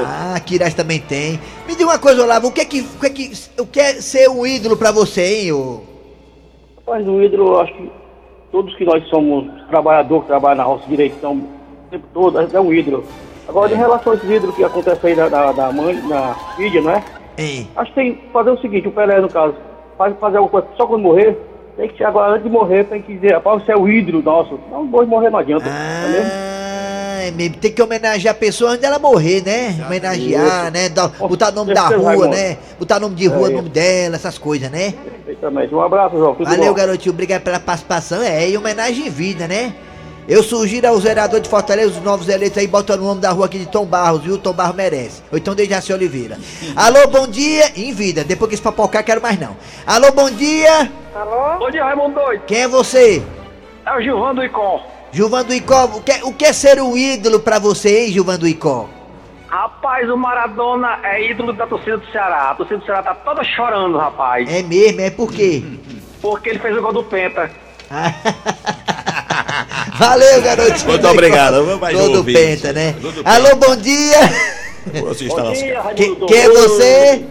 Ah, 0.04 0.40
Quiraz 0.40 0.75
também 0.75 0.99
tem. 0.99 1.38
Me 1.68 1.76
diga 1.76 1.85
uma 1.85 1.99
coisa, 1.99 2.23
Olavo, 2.23 2.49
o 2.49 2.52
que 2.52 2.61
é 2.61 2.64
que, 2.64 2.80
o 2.80 2.99
que, 2.99 3.07
é 3.07 3.11
que, 3.11 3.33
o 3.61 3.66
que 3.66 3.78
é 3.80 3.92
ser 4.00 4.28
um 4.28 4.45
ídolo 4.45 4.76
pra 4.76 4.90
você, 4.90 5.42
hein, 5.42 5.52
ô? 5.52 5.83
Rapaz, 6.78 7.07
o 7.07 7.23
ídolo, 7.23 7.49
eu 7.52 7.61
acho 7.61 7.73
que 7.75 7.90
todos 8.50 8.75
que 8.75 8.85
nós 8.85 9.07
somos 9.09 9.47
trabalhadores 9.68 10.23
que 10.23 10.28
trabalham 10.28 10.57
na 10.57 10.64
roça 10.64 10.85
direitão 10.88 11.35
o 11.35 11.90
tempo 11.90 12.07
todo, 12.12 12.40
é 12.40 12.61
um 12.61 12.73
ídolo. 12.73 13.04
Agora, 13.47 13.73
em 13.73 13.76
relação 13.76 14.12
a 14.12 14.16
esses 14.16 14.28
ídolos 14.28 14.57
que 14.57 14.64
acontecem 14.64 15.11
aí 15.11 15.16
da, 15.16 15.28
da, 15.28 15.52
da 15.52 15.73
mãe, 15.73 15.95
na 16.09 16.35
mídia, 16.59 16.80
não 16.80 16.90
é? 16.90 17.04
Hein? 17.38 17.68
Acho 17.76 17.90
que 17.90 17.95
tem 17.95 18.14
que 18.14 18.33
fazer 18.33 18.50
o 18.50 18.61
seguinte, 18.61 18.88
o 18.88 18.92
Pelé, 18.92 19.21
no 19.21 19.28
caso, 19.28 19.54
faz 19.97 20.14
fazer 20.18 20.38
alguma 20.38 20.61
coisa 20.62 20.76
só 20.76 20.87
quando 20.87 21.02
morrer, 21.02 21.38
tem 21.76 21.88
que 21.88 22.02
agora, 22.02 22.33
antes 22.33 22.42
de 22.42 22.50
morrer, 22.50 22.85
tem 22.85 23.00
que 23.00 23.14
dizer, 23.14 23.35
rapaz, 23.35 23.62
você 23.62 23.73
é 23.73 23.76
o 23.76 23.88
ídolo 23.88 24.23
nosso. 24.23 24.59
Não, 24.71 24.83
morrer 24.85 25.30
não 25.30 25.38
adianta, 25.38 25.66
é? 25.66 25.71
Ah, 25.71 26.04
Ah, 26.04 26.58
é 27.18 27.30
mesmo. 27.30 27.56
Tem 27.56 27.72
que 27.72 27.82
homenagear 27.82 28.34
a 28.34 28.38
pessoa 28.38 28.70
antes 28.70 28.80
dela 28.82 28.98
morrer, 28.98 29.42
né? 29.44 29.76
Homenagear, 29.87 30.70
né? 30.72 30.88
Dar- 30.88 31.08
botar 31.08 31.50
nome 31.52 31.75
da 31.75 31.88
rua, 31.88 32.08
Raimundo. 32.10 32.28
né? 32.28 32.56
Botar 32.78 32.98
nome 33.00 33.14
de 33.14 33.26
rua, 33.26 33.48
É. 33.50 33.52
nome 33.52 33.68
dela, 33.68 34.16
essas 34.16 34.38
coisas, 34.38 34.70
né? 34.70 34.94
Perfeitamente. 35.04 35.75
Um 35.75 35.80
abraço, 35.82 36.16
João. 36.16 36.34
Tudo 36.34 36.48
Valeu, 36.48 36.68
bom? 36.68 36.75
garotinho. 36.75 37.12
Obrigado 37.12 37.42
pela 37.42 37.60
participação. 37.60 38.22
É, 38.22 38.48
e 38.48 38.56
homenagem 38.56 39.06
em 39.06 39.10
vida, 39.10 39.46
né? 39.46 39.75
Eu 40.28 40.42
sugiro 40.42 40.87
aos 40.87 41.02
vereadores 41.04 41.42
de 41.42 41.48
Fortaleza, 41.48 41.88
os 41.88 42.02
novos 42.02 42.28
eleitos 42.28 42.58
aí, 42.58 42.66
botando 42.66 43.00
o 43.00 43.04
nome 43.04 43.20
da 43.20 43.30
rua 43.30 43.46
aqui 43.46 43.58
de 43.60 43.66
Tom 43.66 43.87
Barros, 43.87 44.22
viu? 44.22 44.37
Tom 44.37 44.52
Barros 44.52 44.76
merece. 44.76 45.22
Ou 45.32 45.38
então 45.38 45.54
Dejaci 45.54 45.90
Oliveira. 45.90 46.37
Alô, 46.76 47.06
bom 47.08 47.26
dia. 47.26 47.72
Em 47.75 47.92
vida. 47.94 48.22
Depois 48.25 48.48
que 48.50 48.54
esse 48.54 48.62
papocar, 48.62 49.02
quero 49.02 49.22
mais 49.22 49.40
não. 49.40 49.56
Alô, 49.87 50.12
bom 50.12 50.30
dia. 50.30 50.90
Bom 51.58 51.70
dia, 51.70 51.82
Raimundo 51.82 52.14
Doido. 52.14 52.42
Quem 52.46 52.58
é 52.60 52.68
você? 52.68 53.22
É 53.87 53.96
o 53.96 54.02
Gilvão 54.02 54.34
do 54.34 54.44
Icom. 54.44 54.82
Gilvan 55.12 55.45
do 55.45 55.55
Icó. 55.55 55.85
O 55.85 56.03
que, 56.03 56.12
o 56.25 56.33
que 56.33 56.45
é 56.45 56.53
ser 56.53 56.81
um 56.81 56.97
ídolo 56.97 57.41
pra 57.41 57.59
você, 57.59 58.05
hein, 58.07 58.12
Gilvan 58.12 58.38
do 58.38 58.47
Icó? 58.47 58.88
Rapaz, 59.49 60.09
o 60.11 60.17
Maradona 60.17 60.99
é 61.03 61.31
ídolo 61.31 61.55
da 61.55 61.67
torcida 61.67 61.97
do 61.97 62.07
Ceará. 62.12 62.50
A 62.50 62.55
torcida 62.55 62.79
do 62.81 62.85
Ceará 62.85 63.03
tá 63.03 63.15
toda 63.15 63.43
chorando, 63.43 63.97
rapaz. 63.97 64.49
É 64.53 64.62
mesmo, 64.62 65.00
é 65.00 65.11
por 65.11 65.33
quê? 65.33 65.62
Porque 66.21 66.50
ele 66.50 66.59
fez 66.59 66.77
o 66.77 66.83
gol 66.83 66.93
do 66.93 67.05
Penta. 67.05 67.50
Valeu, 69.99 70.43
garotinho. 70.43 70.88
Muito 70.88 71.09
obrigado. 71.09 71.65
Vamos 71.65 71.81
mais 71.81 71.97
Todo 71.97 72.17
ouvir. 72.19 72.33
penta, 72.35 72.73
né? 72.73 72.95
Alô, 73.25 73.57
bom 73.57 73.77
dia. 73.77 74.19
Lascado. 75.03 75.95
Que- 75.95 76.15
Quem 76.27 76.38
é 76.38 76.49
você? 76.49 77.25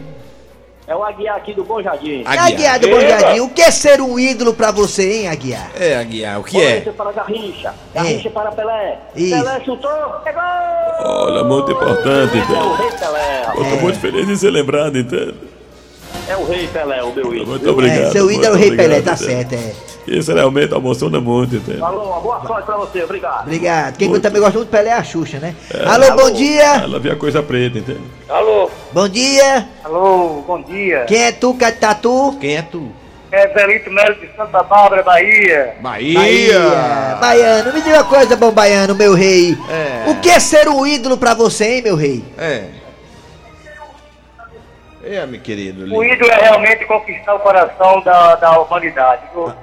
É 0.88 0.96
o 0.96 1.04
Aguiar 1.04 1.36
aqui 1.36 1.54
do 1.54 1.66
Bom 1.66 1.82
Jardim. 1.82 2.24
Aguiar 2.26 2.80
do 2.80 2.88
Bom 2.88 3.02
Jardim. 3.02 3.42
O 3.42 3.50
que 3.50 3.62
é 3.62 3.70
ser 3.72 4.00
um 4.00 4.18
ídolo 4.18 4.54
pra 4.54 4.72
você, 4.72 5.18
hein, 5.18 5.28
Aguiar? 5.28 5.70
É, 5.78 5.98
Aguiar, 5.98 6.40
o 6.40 6.44
que 6.46 6.62
é? 6.62 6.80
para 6.80 7.12
Garrincha. 7.12 7.74
Garrincha 7.94 8.30
para 8.30 8.52
Pelé. 8.54 8.98
Isso. 9.14 9.36
Pelé 9.36 9.60
chutou, 9.66 9.92
pegou! 10.24 10.42
Olha, 11.04 11.44
muito 11.44 11.74
importante, 11.74 12.38
então. 12.38 12.76
rei 12.76 12.92
Pelé. 12.92 13.44
Eu 13.48 13.70
tô 13.70 13.82
muito 13.82 14.00
feliz 14.00 14.28
de 14.28 14.38
ser 14.38 14.50
lembrado, 14.50 14.98
entende? 14.98 15.36
É 16.30 16.36
o 16.36 16.46
rei 16.46 16.68
Pelé, 16.68 17.02
o 17.04 17.14
meu 17.14 17.34
ídolo. 17.34 17.48
Muito 17.48 17.70
obrigado. 17.70 18.00
é, 18.00 18.12
seu 18.12 18.30
ídolo 18.30 18.46
é 18.46 18.50
o 18.50 18.52
muito 18.58 18.68
Rei 18.68 18.78
Pelé, 18.78 19.02
tá 19.02 19.16
certo, 19.16 19.54
é. 19.54 19.72
Isso 20.08 20.34
realmente 20.34 20.74
emociona 20.74 21.20
muito, 21.20 21.56
entende? 21.58 21.80
Falou, 21.80 22.06
uma 22.08 22.20
boa 22.20 22.42
sorte 22.46 22.66
pra 22.66 22.78
você, 22.78 23.04
obrigado. 23.04 23.42
Obrigado. 23.44 23.98
Quem 23.98 24.20
também 24.20 24.42
gosta 24.42 24.58
muito 24.58 24.70
do 24.70 24.72
Pelé 24.72 24.90
é 24.90 24.94
a 24.94 25.04
Xuxa, 25.04 25.40
né? 25.40 25.56
Alô, 25.86 26.16
bom 26.16 26.32
dia. 26.32 26.76
Ela 26.84 27.00
vê 27.00 27.12
a 27.12 27.16
coisa 27.16 27.42
preta, 27.44 27.78
entende? 27.80 28.02
Alô, 28.30 28.70
Bom 28.94 29.08
dia. 29.10 29.68
alô, 29.84 30.44
bom 30.48 30.62
dia. 30.62 31.06
Quem 31.08 31.24
é 31.24 31.32
tu, 31.32 31.54
Catatu? 31.56 32.38
Quem 32.40 32.58
é 32.58 32.62
tu? 32.62 32.90
É 33.30 33.48
Zelito 33.54 33.92
Melo 33.92 34.16
de 34.16 34.30
Santa 34.38 34.64
Bárbara, 34.64 35.04
Bahia. 35.04 35.76
Bahia! 35.82 37.18
Baiano, 37.20 37.74
me 37.74 37.82
diga 37.82 37.98
uma 37.98 38.04
coisa, 38.06 38.38
bom 38.38 38.52
baiano, 38.52 38.96
meu 38.96 39.14
rei. 39.14 39.58
É. 39.70 40.10
O 40.10 40.16
que 40.22 40.30
é 40.30 40.40
ser 40.40 40.70
um 40.70 40.88
ídolo 40.88 41.18
pra 41.18 41.34
você, 41.34 41.66
hein, 41.76 41.82
meu 41.82 41.96
rei? 41.98 42.24
É. 42.38 42.64
É, 45.10 45.26
meu 45.26 45.40
querido. 45.40 45.96
O 45.96 46.04
ídolo 46.04 46.32
é 46.32 46.36
realmente 46.42 46.86
conquistar 46.86 47.34
o 47.36 47.40
coração 47.40 48.02
da, 48.02 48.36
da 48.36 48.60
humanidade. 48.60 49.22
viu? 49.34 49.54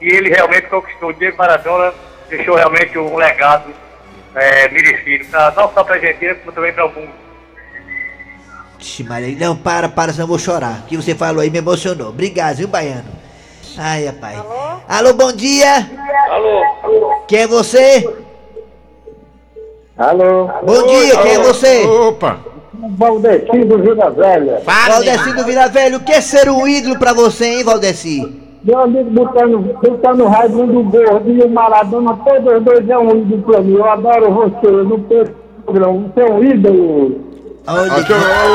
E 0.00 0.08
ele 0.14 0.28
realmente 0.28 0.66
conquistou. 0.68 1.08
O 1.10 1.12
Diego 1.14 1.38
Maradona 1.38 1.92
deixou 2.28 2.54
realmente 2.56 2.98
um 2.98 3.16
legado 3.16 3.70
é, 4.34 4.68
merecido, 4.68 5.24
pra, 5.30 5.50
não 5.56 5.72
só 5.72 5.82
para 5.84 5.94
a 5.94 5.96
Argentina, 5.98 6.34
como 6.36 6.52
também 6.52 6.72
para 6.72 6.86
o 6.86 6.92
mundo. 6.92 7.10
Ixi, 8.78 9.04
Maria, 9.04 9.36
não, 9.38 9.56
para, 9.56 9.88
para, 9.88 10.12
senão 10.12 10.24
eu 10.24 10.28
vou 10.28 10.38
chorar. 10.38 10.80
O 10.84 10.86
que 10.86 10.96
você 10.96 11.14
falou 11.14 11.42
aí 11.42 11.50
me 11.50 11.58
emocionou. 11.58 12.08
Obrigado, 12.08 12.56
viu, 12.56 12.68
baiano? 12.68 13.04
Ai, 13.78 14.06
rapaz. 14.06 14.38
Alô, 14.88 15.12
bom 15.14 15.32
dia. 15.32 15.88
Alô, 16.30 17.24
Quem 17.28 17.40
é 17.40 17.46
você? 17.46 18.04
alô. 19.96 20.48
Bom 20.62 20.86
dia, 20.86 21.16
quem 21.22 21.32
é 21.34 21.38
você? 21.38 21.84
Opa! 21.84 22.49
Valdeci 22.88 23.64
do 23.64 23.78
Vila 23.78 24.10
Velha. 24.10 24.62
Valdeci 24.64 25.32
do 25.34 25.44
Vila 25.44 25.68
Velho, 25.68 25.98
o 25.98 26.00
que 26.00 26.12
é 26.12 26.20
ser 26.20 26.48
um 26.48 26.66
ídolo 26.66 26.98
pra 26.98 27.12
você, 27.12 27.46
hein, 27.46 27.64
Valdeci? 27.64 28.40
Meu 28.62 28.78
amigo 28.78 29.10
botando, 29.10 29.58
botando 29.58 30.26
Raimundo 30.26 30.82
Gordo 30.84 31.30
e 31.30 31.40
o 31.40 31.48
Maradona, 31.48 32.14
todos 32.24 32.54
os 32.54 32.62
dois 32.62 32.88
é 32.88 32.98
um 32.98 33.16
ídolo 33.16 33.42
pra 33.42 33.60
mim. 33.62 33.74
Eu 33.74 33.84
adoro 33.84 34.32
você, 34.32 34.66
eu 34.66 34.84
não 34.84 35.00
perco 35.00 35.34
o 35.60 35.62
programa. 35.62 36.12
Você 36.14 36.20
é 36.20 36.32
um 36.32 36.44
ídolo. 36.44 37.29
Olha, 37.66 37.92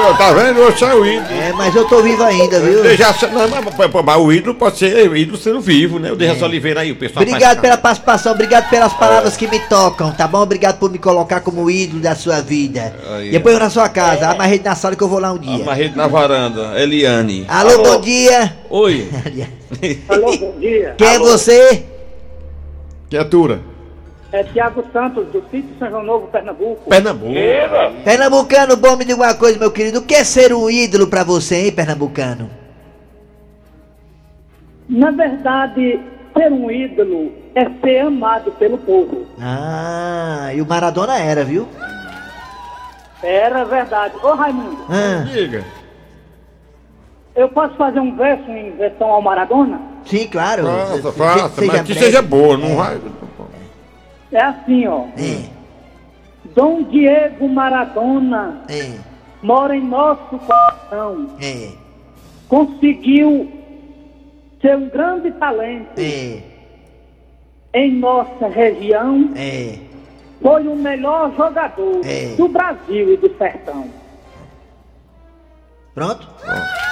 ó, 0.09 0.13
tá 0.15 0.33
vendo? 0.33 0.55
Você 0.65 0.83
é 0.83 0.93
o 0.95 1.05
ídolo. 1.05 1.31
é, 1.33 1.53
mas 1.53 1.73
eu 1.75 1.85
tô 1.87 2.01
vivo 2.01 2.23
ainda, 2.23 2.59
viu? 2.59 2.81
Deja, 2.81 3.15
não, 3.31 3.47
mas, 3.47 3.63
mas, 3.77 4.03
mas 4.03 4.17
o 4.17 4.33
ídolo 4.33 4.55
pode 4.55 4.77
ser 4.79 5.07
o 5.09 5.15
ídolo 5.15 5.37
sendo 5.37 5.61
vivo, 5.61 5.99
né? 5.99 6.11
O 6.11 6.15
Dejaci 6.15 6.43
Oliveira 6.43 6.81
aí, 6.81 6.91
o 6.91 6.95
pessoal 6.95 7.21
Obrigado 7.23 7.51
faz- 7.51 7.61
pela 7.61 7.77
participação, 7.77 8.33
obrigado 8.33 8.69
pelas 8.69 8.91
palavras 8.93 9.37
que 9.37 9.47
me 9.47 9.59
tocam, 9.59 10.11
tá 10.11 10.27
bom? 10.27 10.39
Obrigado 10.41 10.79
por 10.79 10.91
me 10.91 10.97
colocar 10.97 11.39
como 11.41 11.69
ídolo 11.69 12.01
da 12.01 12.15
sua 12.15 12.41
vida. 12.41 12.93
Aí, 13.15 13.31
Depois 13.31 13.53
eu 13.55 13.61
na 13.61 13.69
sua 13.69 13.87
casa, 13.87 14.29
amarrei 14.31 14.59
na 14.63 14.75
sala 14.75 14.95
que 14.95 15.03
eu 15.03 15.07
vou 15.07 15.19
lá 15.19 15.31
um 15.31 15.37
dia. 15.37 15.63
Amarrei 15.63 15.91
na 15.95 16.07
varanda. 16.07 16.73
Eliane. 16.81 17.45
Alô, 17.47 17.83
bom 17.83 18.01
dia. 18.01 18.57
Oi. 18.69 19.07
Alô, 20.09 20.37
bom 20.37 20.55
dia. 20.59 20.95
Quem 20.97 21.07
é 21.07 21.19
você? 21.19 21.83
Criatura. 23.09 23.61
É 24.31 24.43
Tiago 24.43 24.83
Santos, 24.91 25.27
do 25.27 25.41
sítio 25.49 25.69
São 25.79 25.89
João 25.89 26.03
Novo, 26.03 26.27
Pernambuco. 26.27 26.89
Pernambuco. 26.89 27.33
Pernambucano, 28.03 28.75
bom, 28.75 28.95
me 28.97 29.05
diga 29.05 29.21
uma 29.21 29.33
coisa, 29.33 29.57
meu 29.57 29.71
querido. 29.71 29.99
O 29.99 30.01
que 30.01 30.15
é 30.15 30.23
ser 30.23 30.51
um 30.53 30.69
ídolo 30.69 31.07
pra 31.07 31.23
você, 31.23 31.55
hein, 31.65 31.71
Pernambucano? 31.71 32.49
Na 34.89 35.11
verdade, 35.11 35.99
ser 36.37 36.51
um 36.51 36.69
ídolo 36.69 37.31
é 37.55 37.65
ser 37.81 37.99
amado 37.99 38.51
pelo 38.53 38.77
povo. 38.79 39.25
Ah, 39.39 40.51
e 40.53 40.61
o 40.61 40.65
Maradona 40.65 41.17
era, 41.17 41.43
viu? 41.43 41.67
Era 43.23 43.63
verdade. 43.63 44.13
Ô 44.21 44.33
Raimundo, 44.33 44.77
Ah, 44.89 45.23
Diga. 45.31 45.63
eu 47.35 47.47
posso 47.49 47.73
fazer 47.75 47.99
um 47.99 48.15
verso 48.15 48.49
em 48.51 48.71
versão 48.71 49.07
ao 49.09 49.21
Maradona? 49.21 49.79
sim, 50.05 50.27
claro. 50.27 50.65
Faça, 50.65 51.11
faça, 51.13 51.61
mas 51.65 51.81
que 51.81 51.93
breve. 51.93 51.99
seja 51.99 52.21
boa, 52.21 52.57
não 52.57 52.75
vai. 52.75 52.95
É 52.95 52.99
assim, 54.41 54.87
ó. 54.87 55.05
É, 55.17 55.55
Dom 56.55 56.83
Diego 56.83 57.47
Maradona 57.49 58.61
é, 58.69 58.97
mora 59.41 59.75
em 59.75 59.83
nosso 59.83 60.37
coração. 60.39 61.29
é, 61.41 61.69
Conseguiu 62.47 63.51
ser 64.61 64.77
um 64.77 64.87
grande 64.89 65.31
talento 65.31 65.97
é, 65.97 66.39
em 67.73 67.91
nossa 67.93 68.47
região. 68.47 69.31
é. 69.35 69.79
Foi 70.41 70.67
o 70.67 70.75
melhor 70.75 71.33
jogador 71.35 72.01
É. 72.05 72.35
do 72.35 72.47
Brasil 72.49 73.13
e 73.13 73.17
do 73.17 73.35
Sertão. 73.37 73.89
Pronto? 75.95 76.27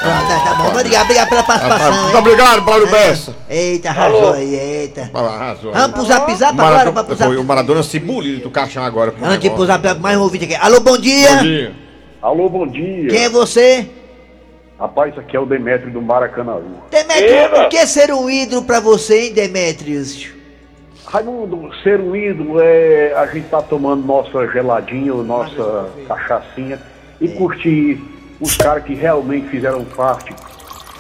Pronto, 0.03 0.43
tá, 0.43 0.55
bom. 0.55 0.67
Obrigado, 0.67 1.03
obrigado 1.03 1.29
pela 1.29 1.43
participação. 1.43 2.03
Muito 2.03 2.17
obrigado, 2.17 2.65
Paulo 2.65 2.88
Bessa. 2.88 3.33
Eita, 3.50 3.89
arrasou 3.89 4.33
aí, 4.33 4.53
eita. 4.53 5.10
Arrasou. 5.13 5.72
Vamos 5.72 5.91
pro 5.91 6.03
zap 6.03 6.36
zap 6.36 6.57
O 6.57 6.62
agora? 6.62 6.91
Pro 6.91 7.15
zap 7.15 7.36
o 7.38 7.43
Maradona 7.45 7.83
se 7.83 8.00
buliu 8.00 8.41
do 8.41 8.51
caixão 8.51 8.83
agora. 8.83 9.13
Antes 9.22 9.50
pro 9.50 9.65
negócio. 9.65 9.83
zap, 9.83 10.00
mais 10.01 10.17
um 10.17 10.24
ouvinte 10.24 10.43
aqui. 10.43 10.55
Alô, 10.55 10.81
bom 10.81 10.98
dia. 10.98 11.38
Bom 11.38 11.43
dia. 11.43 11.75
Alô, 12.22 12.50
bom 12.50 12.67
dia. 12.67 13.07
Quem 13.07 13.24
é 13.24 13.29
você? 13.29 13.89
Rapaz, 14.77 15.17
aqui 15.17 15.38
é 15.38 15.39
o 15.39 15.45
Demetrio 15.45 15.93
do 15.93 16.01
Maracanã. 16.01 16.57
Demetrius, 16.91 17.65
o 17.65 17.69
que 17.69 17.77
é 17.77 17.86
ser 17.86 18.12
um 18.12 18.29
ídolo 18.29 18.63
pra 18.63 18.81
você, 18.81 19.27
hein, 19.27 19.33
Demetrius? 19.33 20.27
Raimundo, 21.05 21.69
ser 21.81 22.01
um 22.01 22.13
ídolo 22.13 22.60
é 22.60 23.13
a 23.15 23.25
gente 23.27 23.48
tá 23.48 23.62
tomando 23.62 24.05
nossa 24.05 24.45
geladinha, 24.48 25.13
ou 25.13 25.24
nossa 25.24 25.89
cachaçinha 26.07 26.77
e 27.22 27.29
curtir 27.29 28.01
os 28.43 28.57
caras 28.57 28.83
que 28.83 28.93
realmente 28.93 29.47
fizeram 29.47 29.83
parte 29.85 30.35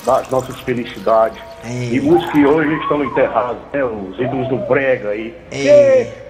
das 0.05 0.29
nossas 0.29 0.57
felicidades. 0.61 1.41
E 1.65 1.99
muitos 1.99 2.29
que 2.31 2.45
hoje 2.45 2.73
estão 2.81 3.03
enterrados, 3.03 3.61
né? 3.71 3.83
Os 3.83 4.17
ídolos 4.19 4.47
do 4.47 4.57
Brega 4.67 5.09
aí. 5.09 5.35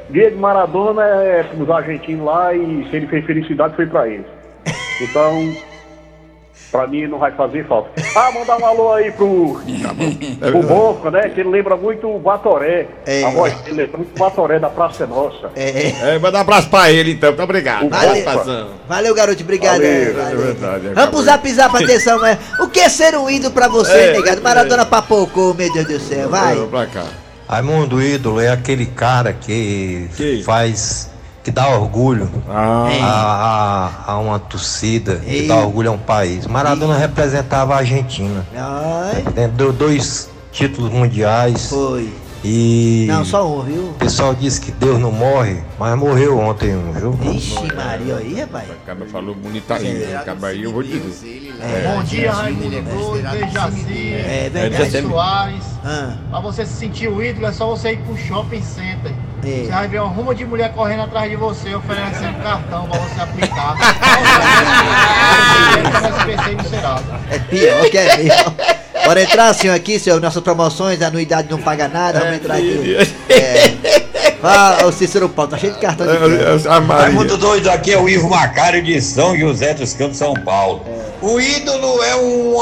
Diego 0.09 0.39
Maradona 0.39 1.03
é 1.03 1.45
os 1.57 1.69
argentinos 1.69 2.25
lá 2.25 2.53
e 2.53 2.87
se 2.89 2.95
ele 2.95 3.07
fez 3.07 3.25
felicidade 3.25 3.75
foi 3.75 3.85
pra 3.85 4.07
eles. 4.07 4.25
Então, 5.01 5.51
pra 6.73 6.87
mim 6.87 7.05
não 7.05 7.19
vai 7.19 7.31
fazer 7.31 7.65
falta. 7.67 7.91
Ah, 8.15 8.31
mandar 8.31 8.57
um 8.57 8.65
alô 8.65 8.93
aí 8.93 9.11
pro, 9.11 9.61
pro 10.41 10.63
Boca, 10.63 11.11
né? 11.11 11.29
Que 11.29 11.41
ele 11.41 11.49
lembra 11.49 11.77
muito 11.77 12.07
o 12.13 12.17
Batoré. 12.19 12.87
A 13.25 13.29
voz 13.29 13.53
dele 13.61 13.77
lembra 13.83 13.97
muito 13.99 14.15
o 14.15 14.19
Batoré 14.19 14.57
da 14.59 14.69
Praça 14.69 15.03
é 15.03 15.07
Nossa. 15.07 15.51
É. 15.55 16.15
É, 16.15 16.19
vai 16.19 16.31
dar 16.31 16.39
um 16.39 16.41
abraço 16.41 16.69
pra 16.69 16.91
ele 16.91 17.11
então, 17.11 17.29
muito 17.29 17.43
obrigado. 17.43 17.87
Valeu. 17.89 18.67
Valeu, 18.87 19.13
garoto, 19.15 19.43
obrigado. 19.43 19.81
Valeu, 19.81 20.13
Valeu. 20.15 20.41
é 20.41 20.45
verdade, 20.45 20.87
Vamos 20.95 21.09
pro 21.11 21.21
zap 21.21 21.53
zap, 21.53 21.83
atenção, 21.83 22.19
né? 22.19 22.39
O 22.59 22.67
que 22.67 22.79
é 22.79 22.89
ser 22.89 23.15
um 23.15 23.29
ídolo 23.29 23.53
pra 23.53 23.67
você, 23.67 23.91
É, 24.09 24.13
negado? 24.13 24.41
Maradona 24.41 24.85
papocou, 24.85 25.53
meu 25.53 25.71
Deus 25.71 25.85
do 25.85 25.99
céu, 25.99 26.27
vai. 26.27 26.55
pra 26.67 26.87
cá. 26.87 27.05
Raimundo 27.47 28.01
ídolo 28.01 28.41
é 28.41 28.49
aquele 28.49 28.87
cara 28.87 29.31
que 29.31 30.09
faz. 30.43 31.12
Que 31.43 31.51
dá 31.51 31.67
orgulho 31.67 32.29
Ah. 32.49 32.87
a, 33.01 34.09
a, 34.09 34.13
a 34.13 34.19
uma 34.19 34.39
torcida, 34.39 35.17
que 35.17 35.47
dá 35.47 35.57
orgulho 35.57 35.89
a 35.89 35.93
um 35.93 35.97
país. 35.97 36.47
Maradona 36.47 36.97
representava 36.97 37.75
a 37.75 37.77
Argentina. 37.79 38.45
Ai. 38.55 39.23
Deu 39.49 39.73
dois 39.73 40.29
títulos 40.51 40.89
mundiais. 40.91 41.69
Foi. 41.69 42.09
E. 42.45 43.05
Não, 43.07 43.23
só 43.23 43.47
um, 43.47 43.61
viu? 43.61 43.83
O 43.91 43.93
pessoal 43.93 44.35
diz 44.35 44.59
que 44.59 44.69
Deus 44.69 44.99
não 44.99 45.13
morre, 45.13 45.61
mas 45.79 45.97
morreu 45.97 46.37
ontem 46.37 46.75
um, 46.75 46.91
viu? 46.91 47.17
Ixi, 47.33 47.73
Maria, 47.73 48.17
aí, 48.17 48.41
rapaz. 48.41 48.69
Acaba 48.69 49.05
falou 49.05 49.33
bonitainho. 49.33 50.17
Acaba 50.19 50.47
aí, 50.47 50.63
eu 50.63 50.73
vou 50.73 50.83
dizer. 50.83 51.53
Bom 51.95 52.03
dia, 52.03 52.33
Raimundo 52.33 52.81
Doido, 52.81 53.29
Dejaci, 53.31 54.13
É. 54.13 54.51
Jair 54.73 55.07
Soares. 55.07 55.63
Ah. 55.85 56.17
Pra 56.29 56.39
você 56.41 56.65
se 56.65 56.73
sentir 56.73 57.07
o 57.07 57.23
ídolo, 57.23 57.45
é 57.47 57.51
só 57.53 57.65
você 57.69 57.93
ir 57.93 57.99
pro 57.99 58.17
shopping 58.17 58.61
center. 58.61 59.13
É. 59.45 59.63
Você 59.65 59.71
vai 59.71 59.87
ver 59.87 59.99
uma 59.99 60.09
ruma 60.09 60.33
de 60.33 60.45
mulher 60.45 60.71
correndo 60.73 61.03
atrás 61.03 61.29
de 61.29 61.35
você, 61.35 61.75
oferecendo 61.75 62.41
cartão 62.41 62.87
pra 62.87 62.99
você 62.99 63.21
aplicar. 63.21 63.75
É 67.29 67.39
pior 67.39 67.89
que 67.89 67.97
é 67.97 68.17
mesmo. 68.17 68.55
Bora 69.05 69.21
entrar, 69.21 69.53
senhor, 69.53 69.73
aqui, 69.73 69.99
senhor. 69.99 70.21
Nossas 70.21 70.41
promoções, 70.41 71.01
a 71.01 71.07
anuidade 71.07 71.49
não 71.49 71.61
paga 71.61 71.87
nada. 71.89 72.19
Vamos 72.19 72.35
entrar 72.35 72.55
aqui. 72.55 72.97
É. 73.29 74.03
Fala, 74.41 74.85
o 74.85 74.91
Cícero 74.91 75.29
Paulo, 75.29 75.51
tá 75.51 75.57
cheio 75.57 75.73
de 75.73 75.79
cartão 75.79 76.05
de 76.05 76.17
crédito. 76.17 76.67
Raimundo 76.67 77.37
doido, 77.37 77.69
aqui 77.69 77.93
é 77.93 77.97
o 77.97 78.09
Ivo 78.09 78.29
Macário 78.29 78.83
de 78.83 79.01
São 79.01 79.37
José 79.37 79.73
dos 79.73 79.93
Campos, 79.93 80.17
São 80.17 80.33
Paulo. 80.33 80.85
O 81.21 81.39
ídolo 81.39 82.03
é 82.03 82.15
um, 82.17 82.57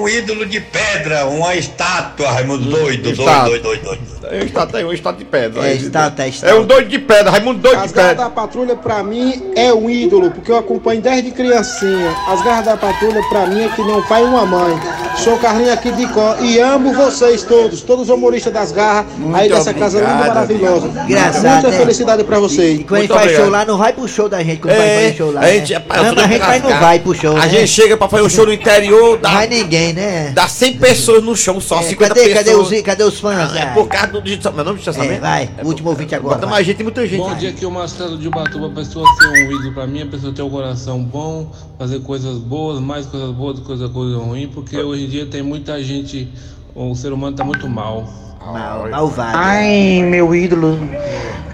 um 0.00 0.08
ídolo 0.08 0.44
de 0.44 0.60
pedra, 0.60 1.26
uma 1.26 1.54
estátua, 1.54 2.32
Raimundo 2.32 2.64
doido, 2.68 3.12
doido, 3.12 3.44
doido, 3.44 3.62
doido, 3.62 3.82
doido. 3.84 4.19
É 4.30 4.36
um 4.42 4.44
estátua, 4.46 4.80
é 4.80 4.84
um 4.84 4.92
estátua 4.92 5.18
de 5.18 5.24
pedra. 5.24 5.66
É, 5.66 5.74
estátua, 5.74 6.24
é 6.24 6.30
É 6.42 6.54
um 6.54 6.64
doido 6.64 6.88
de 6.88 6.98
pedra, 6.98 7.30
Raimundo 7.30 7.58
doido 7.60 7.78
de 7.78 7.84
As 7.84 7.92
garras 7.92 8.10
pedra. 8.12 8.24
da 8.24 8.30
patrulha 8.30 8.76
pra 8.76 9.02
mim 9.02 9.52
é 9.56 9.72
um 9.72 9.88
ídolo, 9.88 10.30
porque 10.30 10.50
eu 10.52 10.56
acompanho 10.58 11.00
desde 11.00 11.30
criancinha. 11.30 12.14
As 12.28 12.42
garras 12.42 12.64
da 12.66 12.76
patrulha 12.76 13.22
pra 13.28 13.46
mim 13.46 13.62
é 13.64 13.68
que 13.68 13.82
não 13.82 14.02
pai 14.02 14.22
e 14.22 14.24
uma 14.26 14.44
mãe. 14.44 14.78
Sou 15.16 15.36
Carlinhos 15.38 15.72
aqui 15.72 15.90
de 15.92 16.06
Có 16.08 16.36
e 16.40 16.58
amo 16.58 16.92
vocês 16.94 17.42
todos, 17.42 17.82
todos 17.82 18.08
os 18.08 18.14
humoristas 18.14 18.52
das 18.52 18.72
garras 18.72 19.06
aí 19.34 19.48
dessa 19.48 19.74
casa 19.74 19.98
linda 19.98 20.10
e 20.10 20.14
obrigado, 20.14 20.34
maravilhosa. 20.34 20.86
Engraçado, 21.06 21.52
Muita 21.52 21.68
né? 21.70 21.76
felicidade 21.78 22.24
pra 22.24 22.38
vocês. 22.38 22.80
E 22.80 22.84
quando 22.84 22.98
a 22.98 23.02
gente 23.02 23.12
faz 23.14 23.32
show 23.32 23.48
lá, 23.50 23.64
não 23.64 23.76
vai 23.76 23.92
pro 23.92 24.08
show 24.08 24.28
da 24.28 24.42
gente. 24.42 24.60
Quando 24.60 24.76
vai 24.76 24.88
fazer 24.88 25.14
show 25.16 25.32
lá. 25.32 25.40
a 25.40 25.50
gente, 25.50 25.72
né? 25.72 25.78
rapaz, 25.78 26.06
eu 26.06 26.14
Não, 26.14 26.22
a 26.22 26.26
gente 26.26 26.38
vai, 26.40 26.58
não 26.60 26.80
vai 26.80 26.98
pro 27.00 27.14
show. 27.14 27.36
A 27.36 27.40
né? 27.40 27.48
gente 27.48 27.68
chega 27.68 27.96
pra 27.96 28.08
fazer 28.08 28.22
um 28.22 28.28
show 28.28 28.46
no 28.46 28.52
interior, 28.52 29.18
dá, 29.18 29.30
Vai 29.30 29.46
ninguém, 29.48 29.92
né? 29.92 30.30
dá 30.34 30.48
100 30.48 30.78
pessoas 30.78 31.22
no 31.22 31.36
chão 31.36 31.60
só, 31.60 31.80
É, 31.80 31.82
50 31.82 32.14
cadê, 32.14 32.20
pessoas. 32.28 32.44
cadê, 32.68 32.76
os, 32.78 32.82
cadê 32.82 33.04
os 33.04 33.20
fãs? 33.20 33.56
É 33.56 33.62
Ai? 33.62 33.74
por 33.74 33.88
causa 33.88 34.09
do 34.10 34.22
digital. 34.22 34.52
Meu 34.52 34.64
nome 34.64 34.80
de 34.80 34.88
É, 34.88 35.18
vai, 35.18 35.50
o 35.62 35.66
último 35.66 35.90
ouvinte 35.90 36.14
agora. 36.14 36.34
Bota 36.34 36.46
vai. 36.46 36.56
mais 36.56 36.66
gente 36.66 36.80
e 36.80 36.82
muita 36.82 37.06
gente. 37.06 37.18
Bom 37.18 37.34
dia, 37.34 37.50
aqui 37.50 37.64
é 37.64 37.68
o 37.68 37.70
Marcelo 37.70 38.18
de 38.18 38.28
Ubatuba. 38.28 38.66
A 38.66 38.70
pessoa 38.70 39.06
ser 39.16 39.28
um 39.28 39.52
ídolo 39.52 39.72
pra 39.72 39.86
mim, 39.86 40.02
a 40.02 40.06
pessoa 40.06 40.32
ter 40.32 40.42
um 40.42 40.50
coração 40.50 41.02
bom, 41.02 41.50
fazer 41.78 42.00
coisas 42.00 42.38
boas, 42.38 42.80
mais 42.80 43.06
coisas 43.06 43.30
boas 43.30 43.56
do 43.56 43.60
que 43.62 43.66
coisa, 43.66 43.88
coisa 43.88 44.18
ruim, 44.18 44.48
porque 44.48 44.78
hoje 44.78 45.04
em 45.04 45.08
dia 45.08 45.26
tem 45.26 45.42
muita 45.42 45.82
gente, 45.82 46.28
o 46.74 46.94
ser 46.94 47.12
humano 47.12 47.36
tá 47.36 47.44
muito 47.44 47.68
mal. 47.68 48.04
Mal, 48.44 48.88
malvado. 48.88 49.36
Ai, 49.36 50.02
meu 50.02 50.34
ídolo, 50.34 50.78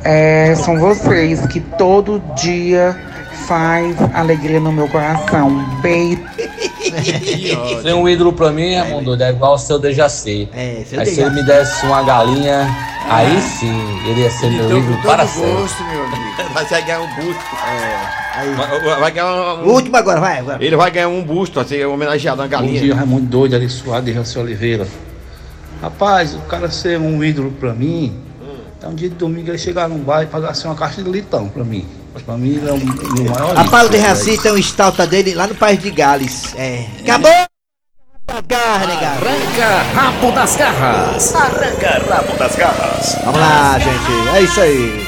é, 0.04 0.54
são 0.54 0.78
vocês 0.78 1.44
que 1.48 1.60
todo 1.60 2.22
dia 2.36 2.96
faz 3.46 3.96
alegria 4.14 4.60
no 4.60 4.72
meu 4.72 4.88
coração. 4.88 5.64
Beijo. 5.82 6.22
Ser 7.82 7.94
um 7.94 8.08
ídolo 8.08 8.32
pra 8.32 8.50
mim, 8.50 8.74
Raimundo, 8.74 9.22
é 9.22 9.30
igual 9.30 9.54
o 9.54 9.58
seu 9.58 9.78
Dejaci. 9.78 10.48
É, 10.52 10.82
seu 10.86 11.00
Aí 11.00 11.06
se 11.06 11.20
ele 11.20 11.30
me 11.30 11.42
desse 11.42 11.84
uma 11.86 12.02
galinha, 12.02 12.66
aí 13.08 13.40
sim, 13.40 14.00
ele 14.08 14.22
ia 14.22 14.30
ser 14.30 14.50
meu 14.50 14.78
ídolo 14.78 15.02
para 15.02 15.26
sempre. 15.26 15.50
meu 15.50 16.04
amigo. 16.04 16.26
Vai 16.54 16.64
ganhar 16.64 17.00
um 17.00 17.14
busto. 17.14 17.42
Aí. 18.34 18.54
Vai, 18.54 19.00
vai 19.00 19.10
ganhar 19.10 19.26
um... 19.26 19.66
O 19.66 19.72
último 19.74 19.96
agora, 19.96 20.20
vai. 20.20 20.38
agora. 20.38 20.64
Ele 20.64 20.76
vai 20.76 20.90
ganhar 20.90 21.08
um 21.08 21.22
busto, 21.22 21.60
assim, 21.60 21.82
homenageado, 21.84 22.40
uma 22.40 22.48
Bom 22.48 22.62
dia, 22.66 22.72
galinha. 22.72 22.94
Raimundo 22.94 23.26
Doido, 23.26 23.56
ali 23.56 23.68
suado 23.68 24.06
de 24.06 24.12
Raci 24.12 24.38
Oliveira. 24.38 24.86
Rapaz, 25.82 26.34
o 26.34 26.40
cara 26.40 26.70
ser 26.70 26.98
um 26.98 27.22
ídolo 27.22 27.50
pra 27.52 27.74
mim, 27.74 28.18
é 28.82 28.86
um 28.86 28.94
dia 28.94 29.08
de 29.08 29.14
domingo 29.14 29.50
ele 29.50 29.58
chegar 29.58 29.88
num 29.88 29.98
bar 29.98 30.22
e 30.22 30.26
pagar 30.26 30.50
assim 30.50 30.68
uma 30.68 30.74
caixa 30.74 31.02
de 31.02 31.10
litão 31.10 31.48
pra 31.48 31.64
mim. 31.64 31.86
Pra 32.24 32.36
mim 32.36 32.60
é 32.66 32.72
o, 32.72 32.76
o 32.76 33.30
maior 33.30 33.58
A 33.58 33.64
Paulo 33.64 33.88
de 33.88 33.98
Raci 33.98 34.38
tem 34.38 34.52
um 34.52 34.56
estalta 34.56 35.06
dele 35.06 35.34
lá 35.34 35.46
no 35.46 35.54
país 35.54 35.78
de 35.78 35.90
Gales. 35.90 36.54
É. 36.56 36.84
Acabou! 37.02 37.30
Garra, 38.48 38.86
negado. 38.86 39.24
Arranca 39.24 39.82
rabo 39.94 40.32
das 40.32 40.56
garras. 40.56 41.34
Arranca 41.34 42.02
rabo 42.10 42.36
das 42.36 42.56
garras. 42.56 43.16
Vamos 43.24 43.40
lá, 43.40 43.78
gente. 43.78 44.36
É 44.36 44.42
isso 44.42 44.60
aí. 44.60 45.06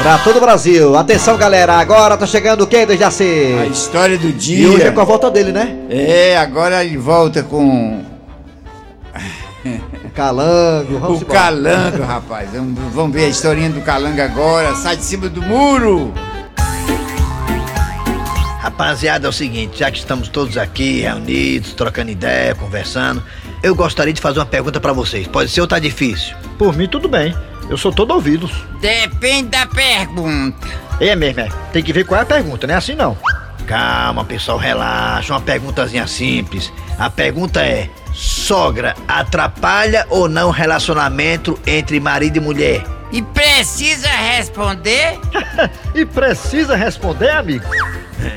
Pra 0.00 0.18
todo 0.18 0.36
o 0.36 0.40
Brasil. 0.40 0.96
Atenção, 0.96 1.36
galera. 1.36 1.74
Agora 1.74 2.16
tá 2.16 2.26
chegando 2.26 2.62
o 2.62 2.66
que, 2.66 2.86
Dejaci? 2.86 3.56
A 3.60 3.66
história 3.66 4.16
do 4.16 4.32
dia. 4.32 4.58
E 4.58 4.66
hoje 4.68 4.84
é 4.84 4.90
com 4.92 5.00
a 5.00 5.04
volta 5.04 5.30
dele, 5.30 5.50
né? 5.50 5.76
É, 5.90 6.36
agora 6.36 6.84
ele 6.84 6.96
volta 6.96 7.42
com 7.42 8.04
Calango. 10.16 10.98
Vamos 10.98 11.20
o 11.20 11.24
embora. 11.24 11.40
calango, 11.40 12.02
rapaz. 12.02 12.48
Vamos, 12.50 13.14
ver 13.14 13.26
a 13.26 13.28
historinha 13.28 13.68
do 13.68 13.82
calango 13.82 14.20
agora. 14.22 14.74
Sai 14.74 14.96
de 14.96 15.04
cima 15.04 15.28
do 15.28 15.42
muro. 15.42 16.12
Rapaziada, 18.60 19.26
é 19.26 19.30
o 19.30 19.32
seguinte, 19.32 19.78
já 19.78 19.90
que 19.90 19.98
estamos 19.98 20.28
todos 20.28 20.56
aqui 20.56 21.02
reunidos, 21.02 21.74
trocando 21.74 22.10
ideia, 22.10 22.54
conversando, 22.54 23.22
eu 23.62 23.74
gostaria 23.74 24.12
de 24.12 24.20
fazer 24.20 24.38
uma 24.38 24.46
pergunta 24.46 24.80
pra 24.80 24.92
vocês. 24.92 25.26
Pode 25.28 25.50
ser 25.50 25.60
ou 25.60 25.66
tá 25.66 25.78
difícil? 25.78 26.34
Por 26.58 26.74
mim, 26.74 26.88
tudo 26.88 27.08
bem. 27.08 27.34
Eu 27.68 27.76
sou 27.76 27.92
todo 27.92 28.12
ouvidos. 28.12 28.50
Depende 28.80 29.50
da 29.50 29.66
pergunta. 29.66 30.66
É 30.98 31.14
mesmo, 31.14 31.40
é. 31.40 31.48
Tem 31.72 31.82
que 31.82 31.92
ver 31.92 32.04
qual 32.04 32.20
é 32.20 32.22
a 32.22 32.26
pergunta, 32.26 32.66
não 32.66 32.74
é 32.74 32.78
assim 32.78 32.94
não. 32.94 33.16
Calma, 33.66 34.24
pessoal, 34.24 34.56
relaxa. 34.56 35.32
Uma 35.32 35.40
perguntazinha 35.40 36.06
simples. 36.06 36.72
A 36.98 37.10
pergunta 37.10 37.60
é: 37.60 37.90
sogra 38.16 38.96
atrapalha 39.06 40.06
ou 40.08 40.26
não 40.28 40.48
o 40.48 40.52
relacionamento 40.52 41.58
entre 41.66 42.00
marido 42.00 42.38
e 42.38 42.40
mulher? 42.40 42.82
E 43.12 43.20
precisa 43.20 44.08
responder? 44.08 45.18
e 45.94 46.04
precisa 46.04 46.74
responder, 46.74 47.30
amigo? 47.30 47.66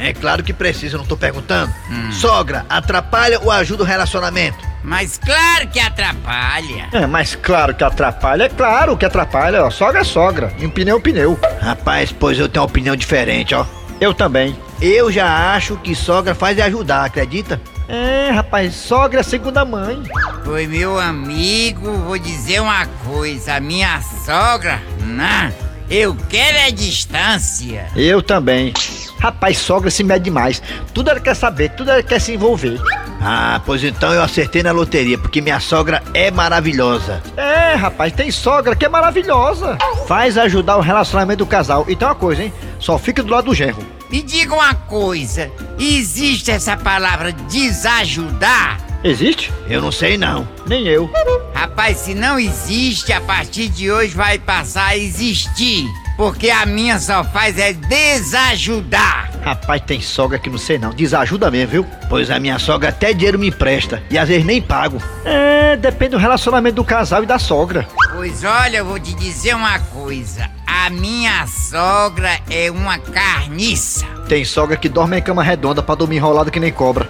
É 0.01 0.13
claro 0.13 0.43
que 0.43 0.51
precisa, 0.51 0.95
eu 0.95 0.99
não 0.99 1.05
tô 1.05 1.15
perguntando. 1.15 1.73
Sogra, 2.11 2.65
atrapalha 2.69 3.39
ou 3.39 3.49
ajuda 3.49 3.83
o 3.83 3.85
relacionamento? 3.85 4.57
Mas 4.83 5.17
claro 5.17 5.67
que 5.69 5.79
atrapalha. 5.79 6.89
É, 6.91 7.07
mas 7.07 7.35
claro 7.35 7.73
que 7.73 7.83
atrapalha, 7.83 8.43
é 8.43 8.49
claro 8.49 8.97
que 8.97 9.05
atrapalha, 9.05 9.63
ó. 9.63 9.69
Sogra 9.69 10.01
é 10.01 10.03
sogra, 10.03 10.53
e 10.59 10.65
um 10.65 10.69
pneu 10.69 10.95
é 10.95 10.97
um 10.97 11.01
pneu. 11.01 11.39
Rapaz, 11.61 12.11
pois 12.11 12.37
eu 12.37 12.49
tenho 12.49 12.63
uma 12.63 12.69
opinião 12.69 12.95
diferente, 12.95 13.55
ó. 13.55 13.65
Eu 13.99 14.13
também. 14.13 14.57
Eu 14.81 15.11
já 15.11 15.53
acho 15.53 15.77
que 15.77 15.95
sogra 15.95 16.35
faz 16.35 16.57
é 16.57 16.63
ajudar, 16.63 17.05
acredita? 17.05 17.59
É, 17.89 18.29
rapaz, 18.29 18.75
sogra 18.75 19.21
é 19.21 19.23
segunda 19.23 19.65
mãe. 19.65 20.03
Foi 20.45 20.67
meu 20.67 20.99
amigo, 20.99 21.91
vou 21.91 22.19
dizer 22.19 22.61
uma 22.61 22.85
coisa. 22.85 23.55
A 23.55 23.59
minha 23.59 23.99
sogra, 24.23 24.79
não. 25.03 25.51
Eu 25.89 26.15
quero 26.29 26.55
é 26.55 26.69
distância. 26.69 27.87
Eu 27.95 28.21
também. 28.21 28.71
Rapaz, 29.19 29.57
sogra 29.57 29.89
se 29.89 30.03
mede 30.03 30.25
demais. 30.25 30.61
Tudo 30.93 31.09
ela 31.09 31.19
quer 31.19 31.35
saber, 31.35 31.69
tudo 31.71 31.89
ela 31.89 32.03
quer 32.03 32.21
se 32.21 32.33
envolver. 32.33 32.79
Ah, 33.19 33.59
pois 33.65 33.83
então 33.83 34.13
eu 34.13 34.21
acertei 34.21 34.61
na 34.61 34.71
loteria, 34.71 35.17
porque 35.17 35.41
minha 35.41 35.59
sogra 35.59 36.03
é 36.13 36.29
maravilhosa. 36.29 37.23
É, 37.35 37.73
rapaz, 37.73 38.13
tem 38.13 38.29
sogra 38.29 38.75
que 38.75 38.85
é 38.85 38.89
maravilhosa. 38.89 39.79
Faz 40.07 40.37
ajudar 40.37 40.77
o 40.77 40.81
relacionamento 40.81 41.43
do 41.43 41.47
casal. 41.47 41.83
E 41.89 41.95
tem 41.95 42.07
uma 42.07 42.13
coisa, 42.13 42.43
hein? 42.43 42.53
Só 42.79 42.99
fica 42.99 43.23
do 43.23 43.31
lado 43.31 43.45
do 43.45 43.55
genro. 43.55 43.98
Me 44.09 44.21
diga 44.23 44.55
uma 44.55 44.73
coisa: 44.73 45.51
existe 45.77 46.51
essa 46.51 46.75
palavra 46.75 47.31
desajudar? 47.31 48.79
Existe? 49.03 49.51
Eu 49.69 49.81
não 49.81 49.91
sei 49.91 50.17
não. 50.17 50.47
Nem 50.67 50.85
eu. 50.87 51.09
Rapaz, 51.53 51.97
se 51.97 52.13
não 52.13 52.37
existe, 52.37 53.13
a 53.13 53.21
partir 53.21 53.69
de 53.69 53.89
hoje 53.89 54.13
vai 54.13 54.37
passar 54.37 54.87
a 54.87 54.97
existir. 54.97 55.87
Porque 56.17 56.49
a 56.49 56.65
minha 56.65 56.99
só 56.99 57.23
faz 57.23 57.57
é 57.57 57.71
desajudar. 57.71 59.31
Rapaz, 59.41 59.81
tem 59.83 60.01
sogra 60.01 60.37
que 60.37 60.49
não 60.49 60.57
sei 60.57 60.77
não. 60.77 60.89
Desajuda 60.89 61.49
mesmo, 61.49 61.71
viu? 61.71 61.85
Pois 62.09 62.29
a 62.29 62.37
minha 62.41 62.59
sogra 62.59 62.89
até 62.89 63.13
dinheiro 63.13 63.39
me 63.39 63.47
empresta. 63.47 64.03
E 64.09 64.17
às 64.17 64.27
vezes 64.27 64.45
nem 64.45 64.61
pago. 64.61 65.01
É, 65.23 65.77
depende 65.77 66.11
do 66.11 66.17
relacionamento 66.17 66.75
do 66.75 66.83
casal 66.83 67.23
e 67.23 67.25
da 67.25 67.39
sogra. 67.39 67.87
Pois 68.13 68.43
olha, 68.43 68.77
eu 68.77 68.85
vou 68.85 68.99
te 68.99 69.13
dizer 69.15 69.55
uma 69.55 69.79
coisa: 69.79 70.49
a 70.85 70.89
minha 70.89 71.45
sogra 71.45 72.39
é 72.49 72.71
uma 72.71 72.97
carniça. 72.97 74.05
Tem 74.29 74.45
sogra 74.45 74.77
que 74.77 74.87
dorme 74.87 75.17
em 75.17 75.21
cama 75.21 75.43
redonda 75.43 75.83
pra 75.83 75.93
dormir 75.93 76.15
enrolado 76.15 76.49
que 76.49 76.59
nem 76.59 76.71
cobra. 76.71 77.09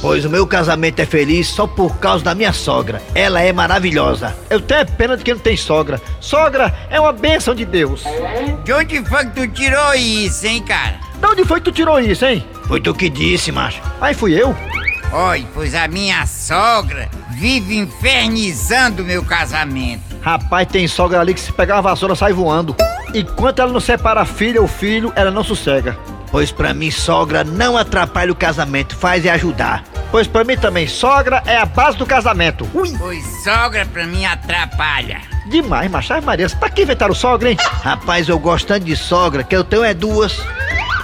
Pois 0.00 0.24
o 0.24 0.30
meu 0.30 0.46
casamento 0.46 1.00
é 1.00 1.06
feliz 1.06 1.48
só 1.48 1.66
por 1.66 1.96
causa 1.96 2.24
da 2.24 2.34
minha 2.34 2.52
sogra. 2.52 3.02
Ela 3.12 3.40
é 3.42 3.52
maravilhosa. 3.52 4.36
Eu 4.48 4.60
tenho 4.60 4.86
pena 4.86 5.16
de 5.16 5.24
quem 5.24 5.34
não 5.34 5.40
tem 5.40 5.56
sogra. 5.56 6.00
Sogra 6.20 6.72
é 6.88 7.00
uma 7.00 7.12
bênção 7.12 7.54
de 7.54 7.64
Deus. 7.64 8.04
De 8.64 8.72
onde 8.72 9.04
foi 9.04 9.26
que 9.26 9.32
tu 9.32 9.48
tirou 9.48 9.94
isso, 9.94 10.46
hein, 10.46 10.62
cara? 10.62 11.00
De 11.18 11.26
onde 11.26 11.44
foi 11.44 11.58
que 11.60 11.64
tu 11.64 11.72
tirou 11.72 11.98
isso, 11.98 12.24
hein? 12.24 12.46
Foi 12.68 12.80
tu 12.80 12.94
que 12.94 13.10
disse, 13.10 13.50
macho. 13.50 13.82
Aí 14.00 14.14
fui 14.14 14.40
eu. 14.40 14.54
Olha, 15.12 15.44
pois 15.52 15.74
a 15.74 15.88
minha 15.88 16.24
sogra 16.26 17.10
vive 17.32 17.76
infernizando 17.76 19.02
o 19.02 19.04
meu 19.04 19.24
casamento. 19.24 20.02
Rapaz, 20.22 20.68
tem 20.68 20.86
sogra 20.86 21.20
ali 21.20 21.34
que 21.34 21.40
se 21.40 21.52
pegar 21.52 21.74
uma 21.76 21.82
vassoura 21.82 22.14
sai 22.14 22.32
voando. 22.32 22.76
Enquanto 23.14 23.60
ela 23.60 23.72
não 23.72 23.80
separa 23.80 24.22
a 24.22 24.26
filha 24.26 24.60
ou 24.60 24.68
filho, 24.68 25.12
ela 25.14 25.30
não 25.30 25.44
sossega. 25.44 25.98
Pois 26.30 26.50
pra 26.50 26.72
mim, 26.72 26.90
sogra 26.90 27.44
não 27.44 27.76
atrapalha 27.76 28.32
o 28.32 28.36
casamento, 28.36 28.96
faz 28.96 29.26
é 29.26 29.30
ajudar. 29.30 29.84
Pois 30.10 30.26
pra 30.26 30.44
mim 30.44 30.56
também, 30.56 30.86
sogra 30.86 31.42
é 31.44 31.58
a 31.58 31.66
base 31.66 31.96
do 31.98 32.06
casamento. 32.06 32.68
Ui. 32.72 32.90
Pois 32.98 33.24
sogra 33.44 33.84
pra 33.84 34.06
mim 34.06 34.24
atrapalha. 34.24 35.20
Demais, 35.46 35.90
macho. 35.90 36.12
Ai, 36.14 36.20
Maria, 36.20 36.48
pra 36.48 36.70
que 36.70 36.82
inventaram 36.82 37.14
sogra, 37.14 37.50
hein? 37.50 37.56
Rapaz, 37.82 38.28
eu 38.28 38.38
gosto 38.38 38.66
tanto 38.68 38.86
de 38.86 38.96
sogra 38.96 39.42
que 39.42 39.54
eu 39.54 39.64
tenho 39.64 39.84
é 39.84 39.92
duas. 39.92 40.40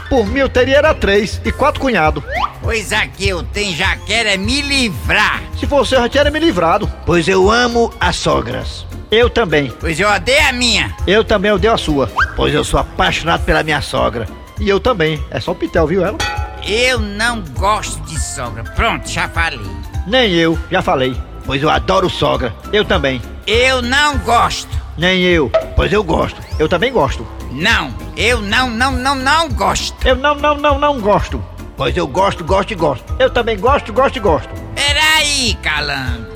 Por 0.09 0.27
mim 0.27 0.40
eu 0.40 0.49
teria 0.49 0.79
era 0.79 0.94
três 0.94 1.40
e 1.44 1.53
quatro 1.53 1.81
cunhados. 1.81 2.25
Pois 2.62 2.92
aqui 2.92 3.29
eu 3.29 3.42
tenho 3.42 3.77
já 3.77 3.97
quero 3.97 4.31
é 4.31 4.37
me 4.37 4.62
livrar. 4.62 5.42
Se 5.59 5.66
você 5.66 5.97
já 5.97 6.09
tinha 6.09 6.31
me 6.31 6.38
livrado. 6.38 6.90
Pois 7.05 7.29
eu 7.29 7.51
amo 7.51 7.92
as 8.01 8.16
sogras. 8.16 8.87
Eu 9.11 9.31
também. 9.31 9.73
Pois 9.81 9.99
eu 9.99 10.09
odeio 10.09 10.49
a 10.49 10.53
minha. 10.53 10.94
Eu 11.07 11.25
também 11.25 11.51
odeio 11.51 11.73
a 11.73 11.79
sua. 11.79 12.11
Pois 12.37 12.53
eu 12.53 12.62
sou 12.62 12.79
apaixonado 12.81 13.42
pela 13.44 13.62
minha 13.62 13.81
sogra. 13.81 14.27
E 14.61 14.68
eu 14.68 14.79
também. 14.79 15.23
É 15.31 15.40
só 15.40 15.53
o 15.53 15.55
Pitel, 15.55 15.87
viu 15.87 16.05
ela? 16.05 16.18
Eu 16.66 17.01
não 17.01 17.40
gosto 17.57 18.01
de 18.03 18.21
sogra. 18.21 18.64
Pronto, 18.64 19.09
já 19.09 19.29
falei. 19.29 19.61
Nem 20.07 20.33
eu, 20.35 20.59
já 20.71 20.83
falei. 20.83 21.16
Pois 21.47 21.62
eu 21.62 21.71
adoro 21.71 22.11
sogra. 22.11 22.55
Eu 22.71 22.85
também. 22.85 23.23
Eu 23.47 23.81
não 23.81 24.18
gosto. 24.18 24.68
Nem 24.99 25.23
eu. 25.23 25.51
Pois 25.75 25.90
eu 25.90 26.05
gosto. 26.05 26.42
Eu 26.59 26.68
também 26.68 26.92
gosto. 26.92 27.27
Não, 27.51 27.94
eu 28.14 28.42
não, 28.42 28.68
não, 28.68 28.92
não, 28.92 29.14
não 29.14 29.49
gosto. 29.49 29.97
Eu 30.07 30.16
não, 30.16 30.35
não, 30.35 30.55
não, 30.55 30.79
não 30.79 31.01
gosto. 31.01 31.42
Pois 31.79 31.97
eu 31.97 32.07
gosto, 32.07 32.44
gosto 32.44 32.73
e 32.73 32.77
gosto. 32.77 33.05
Eu 33.18 33.31
também 33.31 33.59
gosto, 33.59 33.90
gosto 33.90 34.16
e 34.16 34.21
gosto. 34.21 34.51
Peraí, 34.75 35.57
Calango. 35.62 36.27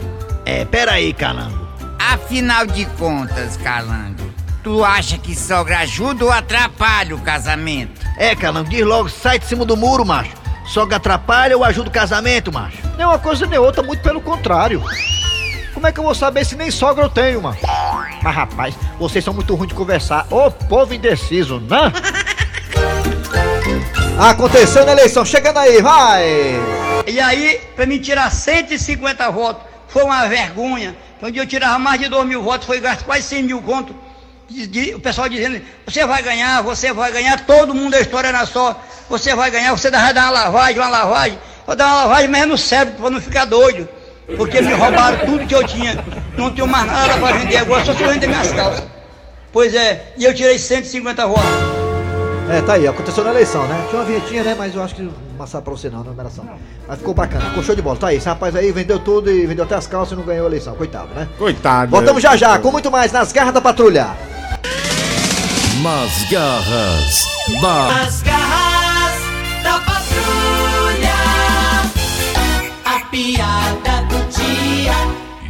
É, 0.46 0.64
peraí, 0.64 1.12
Calango. 1.12 1.61
Afinal 2.10 2.66
de 2.66 2.84
contas, 2.98 3.56
Calango, 3.56 4.32
tu 4.62 4.84
acha 4.84 5.16
que 5.16 5.36
sogra 5.36 5.78
ajuda 5.78 6.24
ou 6.24 6.32
atrapalha 6.32 7.14
o 7.14 7.20
casamento? 7.20 8.00
É, 8.18 8.34
Calango, 8.34 8.68
diz 8.68 8.84
logo, 8.84 9.08
sai 9.08 9.38
de 9.38 9.46
cima 9.46 9.64
do 9.64 9.76
muro, 9.76 10.04
macho. 10.04 10.32
Sogra 10.66 10.96
atrapalha 10.96 11.56
ou 11.56 11.64
ajuda 11.64 11.88
o 11.88 11.92
casamento, 11.92 12.52
macho? 12.52 12.78
Nem 12.96 13.06
uma 13.06 13.18
coisa 13.18 13.46
nem 13.46 13.58
outra, 13.58 13.82
muito 13.82 14.02
pelo 14.02 14.20
contrário. 14.20 14.82
Como 15.72 15.86
é 15.86 15.92
que 15.92 16.00
eu 16.00 16.04
vou 16.04 16.14
saber 16.14 16.44
se 16.44 16.56
nem 16.56 16.70
sogra 16.70 17.04
eu 17.04 17.08
tenho, 17.08 17.42
mano? 17.42 17.56
Mas 18.22 18.34
rapaz, 18.34 18.74
vocês 18.98 19.24
são 19.24 19.32
muito 19.32 19.54
ruins 19.54 19.68
de 19.68 19.74
conversar. 19.74 20.26
Ô 20.30 20.50
povo 20.50 20.92
indeciso, 20.92 21.60
né? 21.60 21.92
Aconteceu 24.18 24.84
na 24.84 24.92
eleição, 24.92 25.24
chegando 25.24 25.58
aí, 25.58 25.80
vai! 25.80 26.24
E 27.06 27.18
aí, 27.18 27.60
pra 27.74 27.86
me 27.86 27.98
tirar 27.98 28.30
150 28.30 29.30
votos, 29.30 29.62
foi 29.88 30.04
uma 30.04 30.26
vergonha. 30.26 30.94
Dia 31.30 31.42
eu 31.42 31.46
tirava 31.46 31.78
mais 31.78 32.00
de 32.00 32.08
2 32.08 32.26
mil 32.26 32.42
votos, 32.42 32.66
foi 32.66 32.80
gasto 32.80 33.04
quase 33.04 33.22
100 33.22 33.42
mil 33.44 33.62
conto. 33.62 33.94
O 34.94 35.00
pessoal 35.00 35.28
dizendo, 35.28 35.62
você 35.86 36.04
vai 36.04 36.22
ganhar, 36.22 36.62
você 36.62 36.92
vai 36.92 37.12
ganhar, 37.12 37.46
todo 37.46 37.74
mundo 37.74 37.94
a 37.94 38.00
história 38.00 38.28
era 38.28 38.44
só, 38.44 38.78
você 39.08 39.34
vai 39.34 39.50
ganhar, 39.50 39.72
você 39.72 39.90
vai 39.90 40.12
dar 40.12 40.24
uma 40.24 40.30
lavagem, 40.30 40.78
uma 40.78 40.88
lavagem. 40.88 41.38
Eu 41.66 41.76
dar 41.76 41.86
uma 41.86 42.02
lavagem 42.02 42.28
mesmo 42.28 42.48
no 42.48 42.58
cérebro, 42.58 43.00
pra 43.00 43.10
não 43.10 43.20
ficar 43.20 43.44
doido. 43.44 43.88
Porque 44.36 44.60
me 44.60 44.72
roubaram 44.72 45.24
tudo 45.26 45.46
que 45.46 45.54
eu 45.54 45.66
tinha. 45.66 46.04
Não 46.36 46.50
tenho 46.50 46.66
mais 46.66 46.86
nada 46.86 47.14
pra 47.18 47.32
vender 47.32 47.56
agora, 47.56 47.84
só 47.84 47.94
se 47.94 48.02
eu 48.02 48.08
vender 48.08 48.26
minhas 48.26 48.52
calças. 48.52 48.84
Pois 49.52 49.74
é, 49.74 50.12
e 50.16 50.24
eu 50.24 50.34
tirei 50.34 50.58
150 50.58 51.26
votos. 51.26 51.81
É, 52.52 52.60
tá 52.60 52.74
aí, 52.74 52.86
aconteceu 52.86 53.24
na 53.24 53.30
eleição, 53.30 53.66
né? 53.66 53.86
Tinha 53.88 54.02
uma 54.02 54.04
vinhetinha, 54.04 54.44
né? 54.44 54.54
Mas 54.54 54.74
eu 54.74 54.82
acho 54.82 54.94
que 54.94 55.00
não 55.00 55.12
passar 55.38 55.62
pra 55.62 55.72
você 55.72 55.88
não, 55.88 56.04
na 56.04 56.10
numeração. 56.10 56.44
Mas 56.86 56.98
ficou 56.98 57.14
bacana, 57.14 57.46
ficou 57.46 57.62
show 57.62 57.74
de 57.74 57.80
bola. 57.80 57.96
Tá 57.96 58.08
aí, 58.08 58.18
esse 58.18 58.28
rapaz 58.28 58.54
aí 58.54 58.70
vendeu 58.70 58.98
tudo 58.98 59.30
e 59.30 59.46
vendeu 59.46 59.64
até 59.64 59.74
as 59.74 59.86
calças 59.86 60.12
e 60.12 60.16
não 60.16 60.22
ganhou 60.22 60.44
a 60.44 60.50
eleição. 60.50 60.74
Coitado, 60.74 61.14
né? 61.14 61.26
Coitado. 61.38 61.90
Voltamos 61.90 62.22
já 62.22 62.36
já, 62.36 62.58
com 62.58 62.70
muito 62.70 62.90
mais 62.90 63.10
nas 63.10 63.32
garras 63.32 63.54
da 63.54 63.60
patrulha. 63.62 64.08
Nas 65.82 66.30
garras 66.30 67.26
da 67.62 68.02
As 68.02 68.22
garras 68.22 69.22
da 69.62 69.80
patrulha. 69.80 71.14
A 72.84 73.00
piada 73.10 74.02
do 74.10 74.18
dia. 74.28 74.92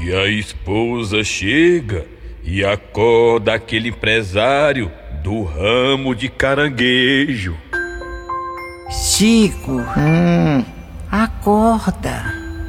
E 0.01 0.15
a 0.15 0.29
esposa 0.29 1.25
chega 1.25 2.07
e 2.45 2.65
acorda 2.65 3.55
aquele 3.55 3.88
empresário 3.88 5.02
do 5.23 5.45
ramo 5.45 6.15
de 6.15 6.29
caranguejo. 6.29 7.57
Chico, 8.91 9.81
acorda. 11.11 12.25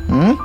Hum? 0.09 0.37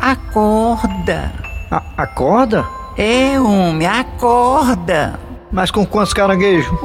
Acorda. 0.00 1.32
A- 1.70 1.82
acorda? 1.98 2.64
É, 2.96 3.38
homem, 3.38 3.86
acorda. 3.86 5.18
Mas 5.52 5.70
com 5.70 5.84
quantos 5.86 6.12
caranguejos? 6.14 6.70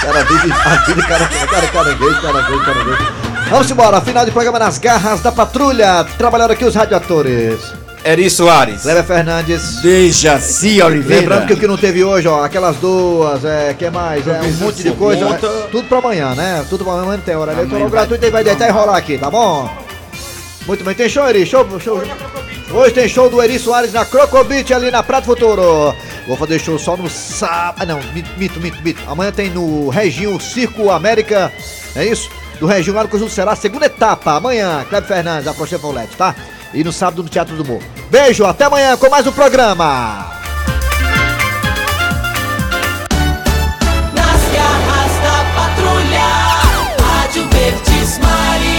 Cara, 0.00 0.24
vive 0.24 0.50
a 0.50 0.76
vida, 0.86 1.02
cara, 1.06 1.26
cara, 1.28 1.66
caranguejo, 1.68 2.22
caranguejo, 2.22 2.64
caranguejo. 2.64 3.12
Vamos 3.50 3.70
embora, 3.70 4.00
final 4.00 4.24
de 4.24 4.30
programa 4.30 4.58
nas 4.58 4.78
garras 4.78 5.20
da 5.20 5.30
patrulha. 5.30 6.04
Trabalhando 6.16 6.52
aqui 6.52 6.64
os 6.64 6.74
radioatores. 6.74 7.60
Eri 8.04 8.30
Soares. 8.30 8.82
Cléber 8.82 9.04
Fernandes. 9.04 9.82
Dejaci 9.82 10.80
Oliveira. 10.80 11.20
Lembrando 11.20 11.46
que 11.46 11.52
o 11.52 11.56
que 11.56 11.66
não 11.66 11.76
teve 11.76 12.02
hoje, 12.02 12.26
ó, 12.26 12.42
aquelas 12.42 12.76
duas, 12.76 13.44
é, 13.44 13.74
que 13.74 13.90
mais? 13.90 14.26
É, 14.26 14.40
um 14.40 14.52
monte 14.64 14.82
de 14.82 14.92
coisa. 14.92 15.26
é, 15.26 15.68
tudo 15.70 15.86
pra 15.86 15.98
amanhã, 15.98 16.34
né? 16.34 16.64
Tudo 16.68 16.84
pra 16.84 16.94
amanhã 16.94 17.16
não 17.18 17.24
tem 17.24 17.36
hora 17.36 17.52
eleitoral 17.52 17.90
gratuito 17.90 18.24
e 18.24 18.30
vai 18.30 18.42
deitar 18.42 18.68
e 18.68 18.72
rolar 18.72 18.96
aqui, 18.96 19.18
tá 19.18 19.30
bom? 19.30 19.70
Muito 20.66 20.82
bem, 20.82 20.94
tem 20.94 21.08
show, 21.08 21.28
Eri? 21.28 21.44
Show, 21.44 21.66
show. 21.78 22.02
Hoje 22.72 22.94
tem 22.94 23.08
show 23.08 23.28
do 23.28 23.42
Eri 23.42 23.58
Soares 23.58 23.92
na 23.92 24.04
Crocobit 24.04 24.72
ali 24.72 24.90
na 24.90 25.02
Prato 25.02 25.26
Futuro. 25.26 25.94
Vou 26.26 26.36
fazer 26.36 26.58
show 26.58 26.78
só 26.78 26.96
no 26.96 27.08
sábado. 27.10 27.76
Ah, 27.80 27.86
não, 27.86 28.00
mito, 28.14 28.60
mito, 28.60 28.82
mito. 28.82 29.02
Amanhã 29.08 29.32
tem 29.32 29.50
no 29.50 29.88
Reginho 29.88 30.40
Circo 30.40 30.90
América. 30.90 31.52
É 31.96 32.04
isso? 32.04 32.30
Do 32.60 32.66
Reginho 32.66 32.94
lá 32.94 33.02
no 33.02 33.08
Conjunto 33.08 33.32
será 33.32 33.52
a 33.52 33.56
segunda 33.56 33.86
etapa. 33.86 34.36
Amanhã, 34.36 34.86
Cleber 34.88 35.08
Fernandes, 35.08 35.48
a 35.48 35.54
Prochê 35.54 35.78
Paulette, 35.78 36.16
tá? 36.16 36.34
E 36.72 36.84
no 36.84 36.92
sábado 36.92 37.22
no 37.22 37.28
Teatro 37.28 37.56
do 37.56 37.64
Morro. 37.64 37.82
Beijo, 38.10 38.44
até 38.44 38.64
amanhã 38.64 38.96
com 38.96 39.08
mais 39.08 39.26
um 39.26 39.32
programa. 39.32 40.39